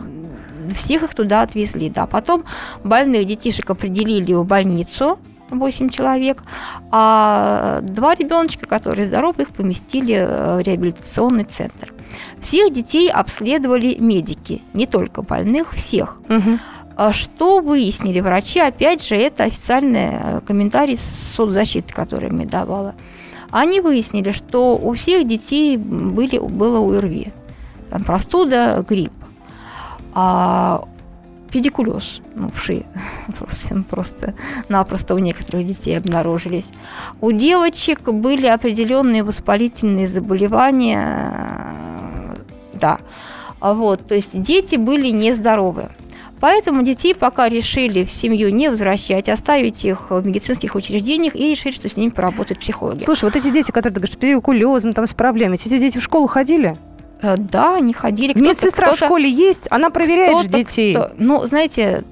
Всех 0.76 1.04
их 1.04 1.14
туда 1.16 1.42
отвезли, 1.42 1.90
да. 1.90 2.06
Потом 2.06 2.44
больных 2.84 3.26
детишек 3.26 3.70
определили 3.70 4.34
в 4.34 4.46
больницу, 4.46 5.20
8 5.50 5.90
человек, 5.90 6.44
а 6.92 7.82
два 7.82 8.16
ребеночка, 8.16 8.66
которые 8.66 9.08
здоровы, 9.08 9.44
их 9.44 9.50
поместили 9.50 10.16
э, 10.16 10.58
в 10.58 10.62
реабилитационный 10.62 11.44
центр. 11.44 11.94
Всех 12.40 12.74
детей 12.74 13.10
обследовали 13.10 13.96
медики, 14.00 14.62
не 14.74 14.88
только 14.88 15.22
больных, 15.22 15.74
всех. 15.74 16.20
А 16.98 17.14
Что 17.14 17.62
выяснили 17.62 18.20
врачи? 18.20 18.60
Опять 18.60 19.06
же, 19.06 19.16
это 19.16 19.46
официальный 19.46 20.10
э, 20.12 20.42
комментарий 20.46 20.98
соцзащиты, 21.36 21.94
который 21.94 22.30
мне 22.30 22.46
давала. 22.46 22.96
Они 23.50 23.82
выяснили, 23.82 24.32
что 24.32 24.78
у 24.78 24.94
всех 24.94 25.28
детей 25.28 25.78
были, 25.78 26.38
было 26.38 26.80
УРВИ. 26.80 27.34
Там 27.90 28.04
простуда, 28.04 28.86
грипп. 28.88 29.12
А 30.14 30.86
педикулез, 31.52 32.22
ну, 32.36 32.50
вши 32.56 32.86
просто, 33.38 33.84
просто 33.90 34.34
напросто 34.70 35.16
у 35.16 35.20
некоторых 35.20 35.66
детей 35.66 35.98
обнаружились. 35.98 36.70
У 37.20 37.32
девочек 37.32 38.02
были 38.10 38.48
определенные 38.48 39.24
воспалительные 39.24 40.08
заболевания, 40.08 41.34
э, 41.36 42.36
да. 42.74 43.00
А 43.60 43.74
Вот, 43.74 44.08
то 44.08 44.16
есть 44.16 44.40
дети 44.40 44.76
были 44.76 45.10
нездоровы. 45.10 45.90
Поэтому 46.40 46.82
детей 46.82 47.14
пока 47.14 47.48
решили 47.48 48.04
в 48.04 48.12
семью 48.12 48.52
не 48.52 48.70
возвращать, 48.70 49.30
оставить 49.30 49.86
их 49.86 50.10
в 50.10 50.26
медицинских 50.26 50.74
учреждениях 50.74 51.36
и 51.36 51.52
решили, 51.52 51.72
что 51.72 51.88
с 51.88 51.96
ними 51.96 52.10
поработают 52.10 52.60
психологи. 52.60 53.04
Слушай, 53.04 53.26
вот 53.26 53.36
эти 53.36 53.52
дети, 53.52 53.70
которые, 53.70 53.94
ты 53.94 54.00
говоришь, 54.00 54.82
с 54.82 54.94
там, 54.94 55.06
с 55.06 55.14
проблемами, 55.14 55.54
эти 55.54 55.78
дети 55.78 56.00
в 56.00 56.04
школу 56.04 56.26
ходили? 56.26 56.76
Э, 57.22 57.36
Да, 57.38 57.76
они 57.76 57.94
ходили. 57.94 58.32
кто-то- 58.34 58.48
Медсестра 58.50 58.94
в 58.94 58.98
школе 58.98 59.30
есть, 59.30 59.68
она 59.70 59.90
проверяет 59.90 60.42
же 60.44 60.48
детей. 60.50 60.94
кто- 60.96 61.12
ну, 61.18 61.46
знаете, 61.46 62.04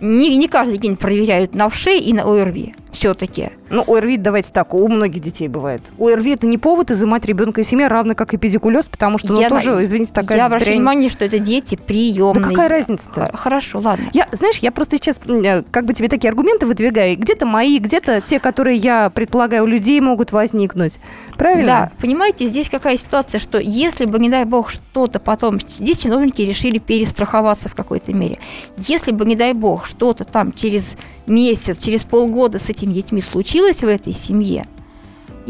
не, 0.00 0.36
не 0.36 0.48
каждый 0.48 0.78
день 0.78 0.96
проверяют 0.96 1.54
на 1.54 1.68
ВШЕ 1.68 1.98
и 1.98 2.12
на 2.12 2.22
ОРВИ 2.24 2.74
все-таки. 2.92 3.50
Ну, 3.68 3.84
ОРВИ, 3.86 4.16
давайте 4.16 4.52
так, 4.52 4.74
у 4.74 4.88
многих 4.88 5.20
детей 5.20 5.48
бывает. 5.48 5.82
ОРВИ 5.98 6.32
это 6.32 6.46
не 6.46 6.58
повод 6.58 6.90
изымать 6.90 7.24
ребенка 7.24 7.60
из 7.60 7.68
семьи, 7.68 7.86
равно 7.86 8.14
как 8.14 8.34
и 8.34 8.36
педикулез, 8.36 8.86
потому 8.86 9.18
что, 9.18 9.32
ну, 9.32 9.40
Я 9.40 9.48
тоже, 9.48 9.82
извините, 9.82 10.12
такая 10.12 10.38
Я 10.38 10.46
обращаю 10.46 10.72
дрянь. 10.72 10.78
внимание, 10.78 11.08
что 11.08 11.24
это 11.24 11.38
дети 11.38 11.76
приемные. 11.76 12.42
Да 12.42 12.50
какая 12.50 12.68
разница-то? 12.68 13.30
Хорошо, 13.34 13.78
ладно. 13.78 14.06
Я, 14.12 14.28
знаешь, 14.32 14.58
я 14.58 14.72
просто 14.72 14.96
сейчас 14.96 15.20
э, 15.26 15.62
как 15.70 15.84
бы 15.84 15.94
тебе 15.94 16.08
такие 16.08 16.28
аргументы 16.30 16.66
выдвигаю. 16.66 17.16
Где-то 17.16 17.46
мои, 17.46 17.78
где-то 17.78 18.20
те, 18.20 18.40
которые 18.40 18.76
я 18.76 19.10
предполагаю 19.10 19.64
у 19.64 19.66
людей 19.66 20.00
могут 20.00 20.32
возникнуть. 20.32 20.94
Правильно? 21.36 21.66
Да, 21.66 21.92
понимаете, 22.00 22.46
здесь 22.46 22.68
какая 22.68 22.96
ситуация, 22.96 23.38
что 23.38 23.58
если 23.58 24.06
бы, 24.06 24.18
не 24.18 24.28
дай 24.28 24.44
бог, 24.44 24.70
что-то 24.70 25.20
потом... 25.20 25.60
Здесь 25.60 26.00
чиновники 26.02 26.42
решили 26.42 26.78
перестраховаться 26.78 27.68
в 27.68 27.74
какой-то 27.74 28.12
мере. 28.12 28.38
Если 28.76 29.12
бы, 29.12 29.24
не 29.24 29.36
дай 29.36 29.52
бог, 29.52 29.86
что-то 29.86 30.24
там 30.24 30.52
через 30.52 30.96
месяц, 31.30 31.82
через 31.82 32.04
полгода 32.04 32.58
с 32.58 32.68
этими 32.68 32.92
детьми 32.92 33.22
случилось 33.22 33.80
в 33.80 33.88
этой 33.88 34.12
семье, 34.12 34.66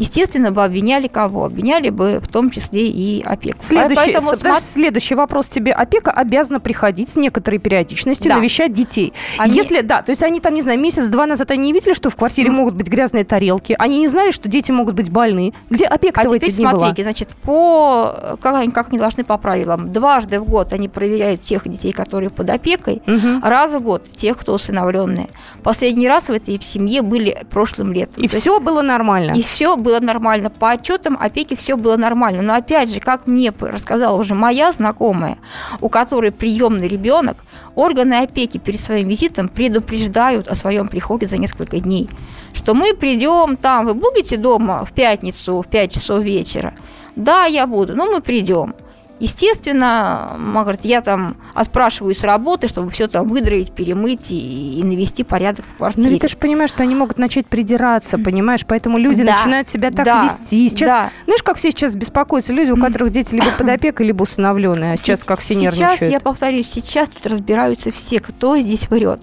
естественно, 0.01 0.51
бы 0.51 0.63
обвиняли 0.63 1.07
кого? 1.07 1.45
Обвиняли 1.45 1.89
бы 1.89 2.19
в 2.19 2.27
том 2.27 2.49
числе 2.49 2.87
и 2.87 3.21
опеку. 3.23 3.57
Следующий, 3.61 3.95
Поэтому 3.95 4.31
подожди, 4.31 4.61
следующий 4.73 5.15
вопрос 5.15 5.47
тебе. 5.47 5.71
Опека 5.71 6.11
обязана 6.11 6.59
приходить 6.59 7.09
с 7.11 7.15
некоторой 7.15 7.59
периодичностью, 7.59 8.29
Да. 8.29 8.37
навещать 8.37 8.73
детей. 8.73 9.13
Они- 9.37 9.55
Если, 9.55 9.81
да, 9.81 10.01
то 10.01 10.11
есть 10.11 10.23
они 10.23 10.39
там, 10.39 10.53
не 10.53 10.61
знаю, 10.61 10.79
месяц-два 10.79 11.25
назад 11.25 11.51
они 11.51 11.63
не 11.63 11.73
видели, 11.73 11.93
что 11.93 12.09
в 12.09 12.15
квартире 12.15 12.49
С- 12.49 12.53
могут 12.53 12.73
быть 12.75 12.87
грязные 12.87 13.23
тарелки, 13.23 13.75
они 13.79 13.99
не 13.99 14.07
знали, 14.07 14.31
что 14.31 14.49
дети 14.49 14.71
могут 14.71 14.95
быть 14.95 15.09
больны. 15.09 15.53
Где 15.69 15.85
опека 15.85 16.21
А 16.21 16.27
в 16.27 16.31
эти 16.33 16.49
дни 16.49 16.65
была? 16.65 16.79
смотрите, 16.79 17.03
значит, 17.03 17.29
по 17.43 18.37
как 18.41 18.55
они, 18.55 18.71
как 18.71 18.89
они 18.89 18.97
должны 18.99 19.23
по 19.23 19.37
правилам, 19.37 19.91
дважды 19.91 20.39
в 20.39 20.45
год 20.45 20.73
они 20.73 20.87
проверяют 20.89 21.43
тех 21.43 21.67
детей, 21.67 21.91
которые 21.91 22.29
под 22.29 22.49
опекой, 22.49 23.01
Мгм. 23.05 23.41
раз 23.43 23.73
в 23.73 23.79
год 23.81 24.03
тех, 24.15 24.37
кто 24.37 24.53
усыновленные. 24.53 25.27
Последний 25.63 26.07
раз 26.07 26.27
в 26.29 26.31
этой 26.31 26.59
семье 26.61 27.01
были 27.01 27.37
прошлым 27.49 27.93
летом. 27.93 28.23
И 28.23 28.27
То 28.27 28.35
есть 28.35 28.41
все 28.41 28.59
было 28.59 28.81
нормально. 28.81 29.33
И 29.33 29.43
все 29.43 29.75
было 29.75 29.90
нормально. 29.99 30.49
По 30.49 30.71
отчетам 30.71 31.17
опеки 31.19 31.55
все 31.55 31.75
было 31.75 31.97
нормально. 31.97 32.41
Но 32.41 32.53
опять 32.53 32.91
же, 32.91 32.99
как 32.99 33.27
мне 33.27 33.51
рассказала 33.59 34.17
уже 34.17 34.35
моя 34.35 34.71
знакомая, 34.71 35.37
у 35.81 35.89
которой 35.89 36.31
приемный 36.31 36.87
ребенок, 36.87 37.37
органы 37.75 38.15
опеки 38.15 38.57
перед 38.57 38.79
своим 38.79 39.07
визитом 39.07 39.49
предупреждают 39.49 40.47
о 40.47 40.55
своем 40.55 40.87
приходе 40.87 41.27
за 41.27 41.37
несколько 41.37 41.79
дней. 41.79 42.09
Что 42.53 42.73
мы 42.73 42.93
придем 42.93 43.57
там, 43.57 43.85
вы 43.85 43.93
будете 43.93 44.37
дома 44.37 44.85
в 44.85 44.91
пятницу 44.91 45.61
в 45.61 45.67
5 45.67 45.93
часов 45.93 46.23
вечера? 46.23 46.73
Да, 47.15 47.45
я 47.45 47.67
буду, 47.67 47.95
но 47.95 48.05
мы 48.05 48.21
придем. 48.21 48.73
Естественно, 49.21 50.31
она 50.33 50.61
говорит, 50.63 50.81
я 50.83 51.01
там 51.01 51.35
отпрашиваю 51.53 52.15
с 52.15 52.23
работы, 52.23 52.67
чтобы 52.67 52.89
все 52.89 53.07
там 53.07 53.27
выдроить, 53.27 53.71
перемыть 53.71 54.31
и, 54.31 54.79
и 54.79 54.83
навести 54.83 55.23
порядок 55.23 55.63
в 55.65 55.69
Но 55.71 55.77
квартире. 55.77 56.09
ведь 56.09 56.21
ты 56.21 56.27
же 56.27 56.37
понимаешь, 56.37 56.71
что 56.71 56.81
они 56.81 56.95
могут 56.95 57.19
начать 57.19 57.45
придираться, 57.45 58.17
понимаешь? 58.17 58.65
Поэтому 58.67 58.97
люди 58.97 59.23
Да, 59.23 59.33
начинают 59.37 59.67
себя 59.67 59.91
так 59.91 60.05
да, 60.05 60.23
вести. 60.23 60.67
Сейчас, 60.69 60.89
да. 60.89 61.09
знаешь, 61.25 61.43
как 61.43 61.57
все 61.57 61.69
сейчас 61.69 61.95
беспокоятся? 61.95 62.51
Люди, 62.53 62.71
у 62.71 62.77
которых 62.77 63.11
дети 63.11 63.35
либо 63.35 63.51
под 63.57 63.69
опекой, 63.69 64.07
либо 64.07 64.23
усыновленные. 64.23 64.93
А 64.93 64.97
сейчас 64.97 65.23
как 65.23 65.39
все 65.39 65.53
Сейчас, 65.53 65.77
нервничают. 65.77 66.11
я 66.13 66.19
повторюсь, 66.19 66.67
сейчас 66.73 67.07
тут 67.09 67.25
разбираются 67.27 67.91
все, 67.91 68.19
кто 68.19 68.57
здесь 68.57 68.89
врет, 68.89 69.19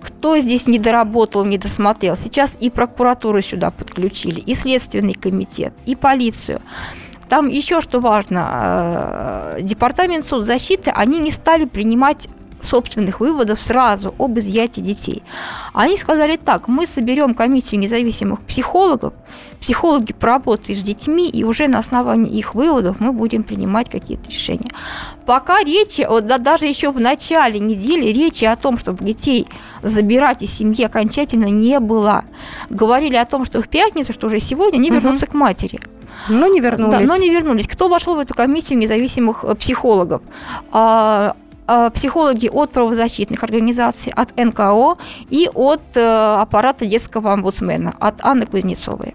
кто 0.00 0.38
здесь 0.38 0.66
не 0.66 0.78
доработал, 0.78 1.44
не 1.44 1.58
досмотрел. 1.58 2.16
Сейчас 2.16 2.56
и 2.60 2.70
прокуратуру 2.70 3.42
сюда 3.42 3.70
подключили, 3.70 4.40
и 4.40 4.54
Следственный 4.54 5.14
комитет, 5.14 5.74
и 5.84 5.94
полицию. 5.96 6.60
Там 7.28 7.48
еще 7.48 7.80
что 7.80 8.00
важно, 8.00 9.56
э, 9.56 9.62
департамент 9.62 10.26
соцзащиты, 10.26 10.90
они 10.90 11.18
не 11.18 11.30
стали 11.30 11.64
принимать 11.64 12.28
собственных 12.64 13.20
выводов 13.20 13.60
сразу 13.60 14.14
об 14.18 14.38
изъятии 14.38 14.80
детей. 14.80 15.22
Они 15.74 15.96
сказали 15.96 16.36
так, 16.36 16.66
мы 16.66 16.86
соберем 16.86 17.34
комиссию 17.34 17.80
независимых 17.80 18.40
психологов, 18.40 19.12
психологи 19.60 20.12
поработают 20.12 20.80
с 20.80 20.82
детьми, 20.82 21.28
и 21.28 21.44
уже 21.44 21.68
на 21.68 21.78
основании 21.78 22.38
их 22.38 22.54
выводов 22.54 23.00
мы 23.00 23.12
будем 23.12 23.42
принимать 23.42 23.90
какие-то 23.90 24.30
решения. 24.30 24.70
Пока 25.26 25.62
речи, 25.62 26.06
вот, 26.08 26.26
да, 26.26 26.38
даже 26.38 26.66
еще 26.66 26.90
в 26.90 27.00
начале 27.00 27.60
недели, 27.60 28.06
речи 28.12 28.44
о 28.44 28.56
том, 28.56 28.78
чтобы 28.78 29.04
детей 29.04 29.46
забирать 29.82 30.42
из 30.42 30.52
семьи 30.52 30.84
окончательно 30.84 31.46
не 31.46 31.80
было. 31.80 32.24
Говорили 32.70 33.16
о 33.16 33.24
том, 33.26 33.44
что 33.44 33.60
в 33.62 33.68
пятницу, 33.68 34.12
что 34.12 34.26
уже 34.26 34.40
сегодня 34.40 34.78
они 34.78 34.90
Мгм. 34.90 35.00
вернутся 35.00 35.26
к 35.26 35.34
матери. 35.34 35.80
Но 36.28 36.46
не 36.46 36.60
вернулись. 36.60 36.92
Да, 36.92 37.00
но 37.00 37.16
не 37.16 37.30
вернулись. 37.30 37.66
Кто 37.66 37.88
вошел 37.88 38.14
в 38.14 38.18
эту 38.18 38.34
комиссию 38.34 38.78
независимых 38.78 39.44
э, 39.44 39.54
психологов? 39.54 40.22
А, 40.72 41.36
а, 41.66 41.90
психологи 41.90 42.48
от 42.48 42.72
правозащитных 42.72 43.42
организаций, 43.42 44.12
от 44.14 44.36
НКО 44.36 44.96
и 45.30 45.48
от 45.54 45.80
э, 45.94 46.36
аппарата 46.40 46.84
детского 46.86 47.32
омбудсмена, 47.32 47.94
от 47.98 48.24
Анны 48.24 48.46
Кузнецовой. 48.46 49.14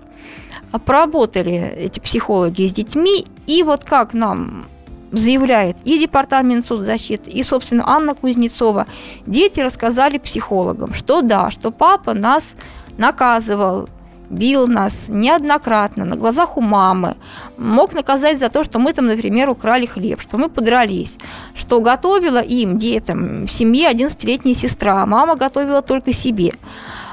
А, 0.72 0.80
Поработали 0.80 1.76
эти 1.78 2.00
психологи 2.00 2.68
с 2.68 2.74
детьми, 2.74 3.26
и 3.46 3.64
вот 3.64 3.86
как 3.86 4.14
нам 4.14 4.66
заявляет 5.12 5.78
и 5.86 6.00
Департамент 6.00 6.66
соцзащиты, 6.66 7.30
и, 7.30 7.44
собственно, 7.44 7.84
Анна 7.88 8.16
Кузнецова, 8.16 8.88
дети 9.26 9.60
рассказали 9.60 10.18
психологам, 10.18 10.94
что 10.94 11.22
да, 11.22 11.52
что 11.52 11.72
папа 11.72 12.14
нас 12.14 12.56
наказывал, 12.98 13.90
бил 14.30 14.68
нас 14.68 15.06
неоднократно 15.10 16.06
на 16.06 16.16
глазах 16.16 16.58
у 16.58 16.62
мамы, 16.62 17.16
мог 17.58 17.94
наказать 17.94 18.40
за 18.40 18.50
то, 18.50 18.64
что 18.64 18.80
мы 18.80 18.94
там, 18.94 19.06
например, 19.06 19.50
украли 19.50 19.86
хлеб, 19.86 20.22
что 20.22 20.38
мы 20.38 20.50
подрались, 20.50 21.18
что 21.56 21.82
готовила 21.82 22.40
им, 22.40 22.78
детям, 22.78 23.48
семье 23.48 23.92
11-летняя 23.92 24.56
сестра, 24.56 25.06
мама 25.06 25.36
готовила 25.36 25.82
только 25.82 26.14
себе. 26.14 26.54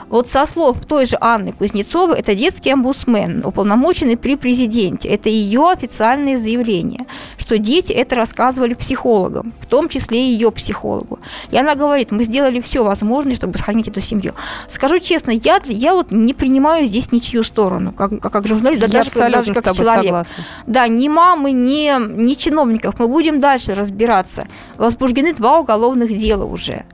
Вот 0.09 0.29
со 0.29 0.47
слов 0.47 0.79
той 0.87 1.07
же 1.07 1.17
Анны 1.21 1.53
Кузнецовой, 1.53 2.19
это 2.19 2.35
детский 2.35 2.71
омбудсмен, 2.71 3.45
уполномоченный 3.45 4.17
при 4.17 4.37
президенте. 4.37 5.09
Это 5.09 5.29
ее 5.29 5.71
официальное 5.71 6.39
заявление, 6.39 7.07
что 7.39 7.59
дети 7.59 7.93
это 7.93 8.15
рассказывали 8.15 8.75
психологам, 8.75 9.53
в 9.61 9.67
том 9.67 9.89
числе 9.89 10.21
и 10.21 10.33
ее 10.33 10.53
психологу. 10.53 11.19
И 11.51 11.59
она 11.59 11.75
говорит, 11.75 12.13
мы 12.13 12.25
сделали 12.25 12.61
все 12.61 12.85
возможное, 12.85 13.35
чтобы 13.35 13.59
сохранить 13.59 13.89
эту 13.89 14.01
семью. 14.01 14.35
Скажу 14.71 15.01
честно, 15.01 15.33
я, 15.33 15.61
я 15.67 15.95
вот 15.95 16.13
не 16.13 16.35
принимаю 16.35 16.87
здесь 16.87 17.11
ничью 17.11 17.43
сторону, 17.43 17.93
как, 17.93 18.21
как, 18.21 18.47
журналист, 18.47 18.81
да 18.81 18.87
Я 18.87 19.05
даже, 19.05 19.11
даже 19.11 19.55
как 19.55 19.75
человек. 19.75 20.05
согласна. 20.05 20.45
Да, 20.67 20.87
ни 20.87 21.09
мамы, 21.09 21.53
ни, 21.53 21.93
ни 22.23 22.35
чиновников. 22.35 22.99
Мы 22.99 23.09
будем 23.09 23.41
дальше 23.41 23.75
разбираться. 23.75 24.47
Возбуждены 24.77 25.35
два 25.35 25.59
уголовных 25.59 26.17
дела 26.17 26.45
уже. 26.45 26.85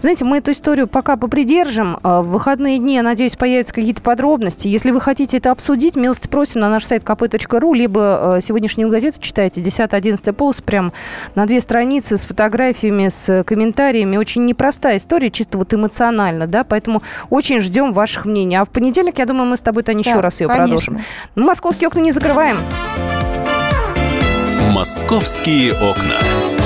Знаете, 0.00 0.24
мы 0.24 0.38
эту 0.38 0.52
историю 0.52 0.86
пока 0.86 1.16
попридержим. 1.16 1.98
А 2.02 2.22
В 2.22 2.28
выходные 2.28 2.78
дни, 2.78 2.94
я 2.94 3.02
надеюсь, 3.02 3.36
появятся 3.36 3.74
какие-то 3.74 4.02
подробности. 4.02 4.68
Если 4.68 4.90
вы 4.90 5.00
хотите 5.00 5.36
это 5.36 5.50
обсудить, 5.50 5.96
милости 5.96 6.28
просим 6.28 6.60
на 6.60 6.68
наш 6.68 6.84
сайт 6.84 7.02
kp.ru, 7.02 7.74
либо 7.74 8.36
э, 8.36 8.40
сегодняшнюю 8.40 8.88
газету 8.88 9.18
читайте, 9.20 9.60
10-11 9.60 10.32
полос, 10.32 10.60
прям 10.60 10.92
на 11.34 11.46
две 11.46 11.60
страницы 11.60 12.16
с 12.16 12.24
фотографиями, 12.24 13.08
с 13.08 13.44
комментариями. 13.44 14.16
Очень 14.16 14.46
непростая 14.46 14.98
история, 14.98 15.30
чисто 15.30 15.58
вот 15.58 15.72
эмоционально, 15.74 16.46
да, 16.46 16.64
поэтому 16.64 17.02
очень 17.30 17.60
ждем 17.60 17.92
ваших 17.92 18.24
мнений. 18.24 18.56
А 18.56 18.64
в 18.64 18.68
понедельник, 18.68 19.18
я 19.18 19.26
думаю, 19.26 19.46
мы 19.46 19.56
с 19.56 19.60
тобой, 19.62 19.82
Таня, 19.82 20.00
еще 20.00 20.14
Да, 20.14 20.22
раз 20.22 20.40
ее 20.40 20.48
конечно. 20.48 20.66
продолжим. 20.66 21.00
Ну, 21.34 21.46
московские 21.46 21.88
окна 21.88 22.00
не 22.00 22.12
закрываем. 22.12 22.58
«Московские 24.72 25.72
окна». 25.74 26.65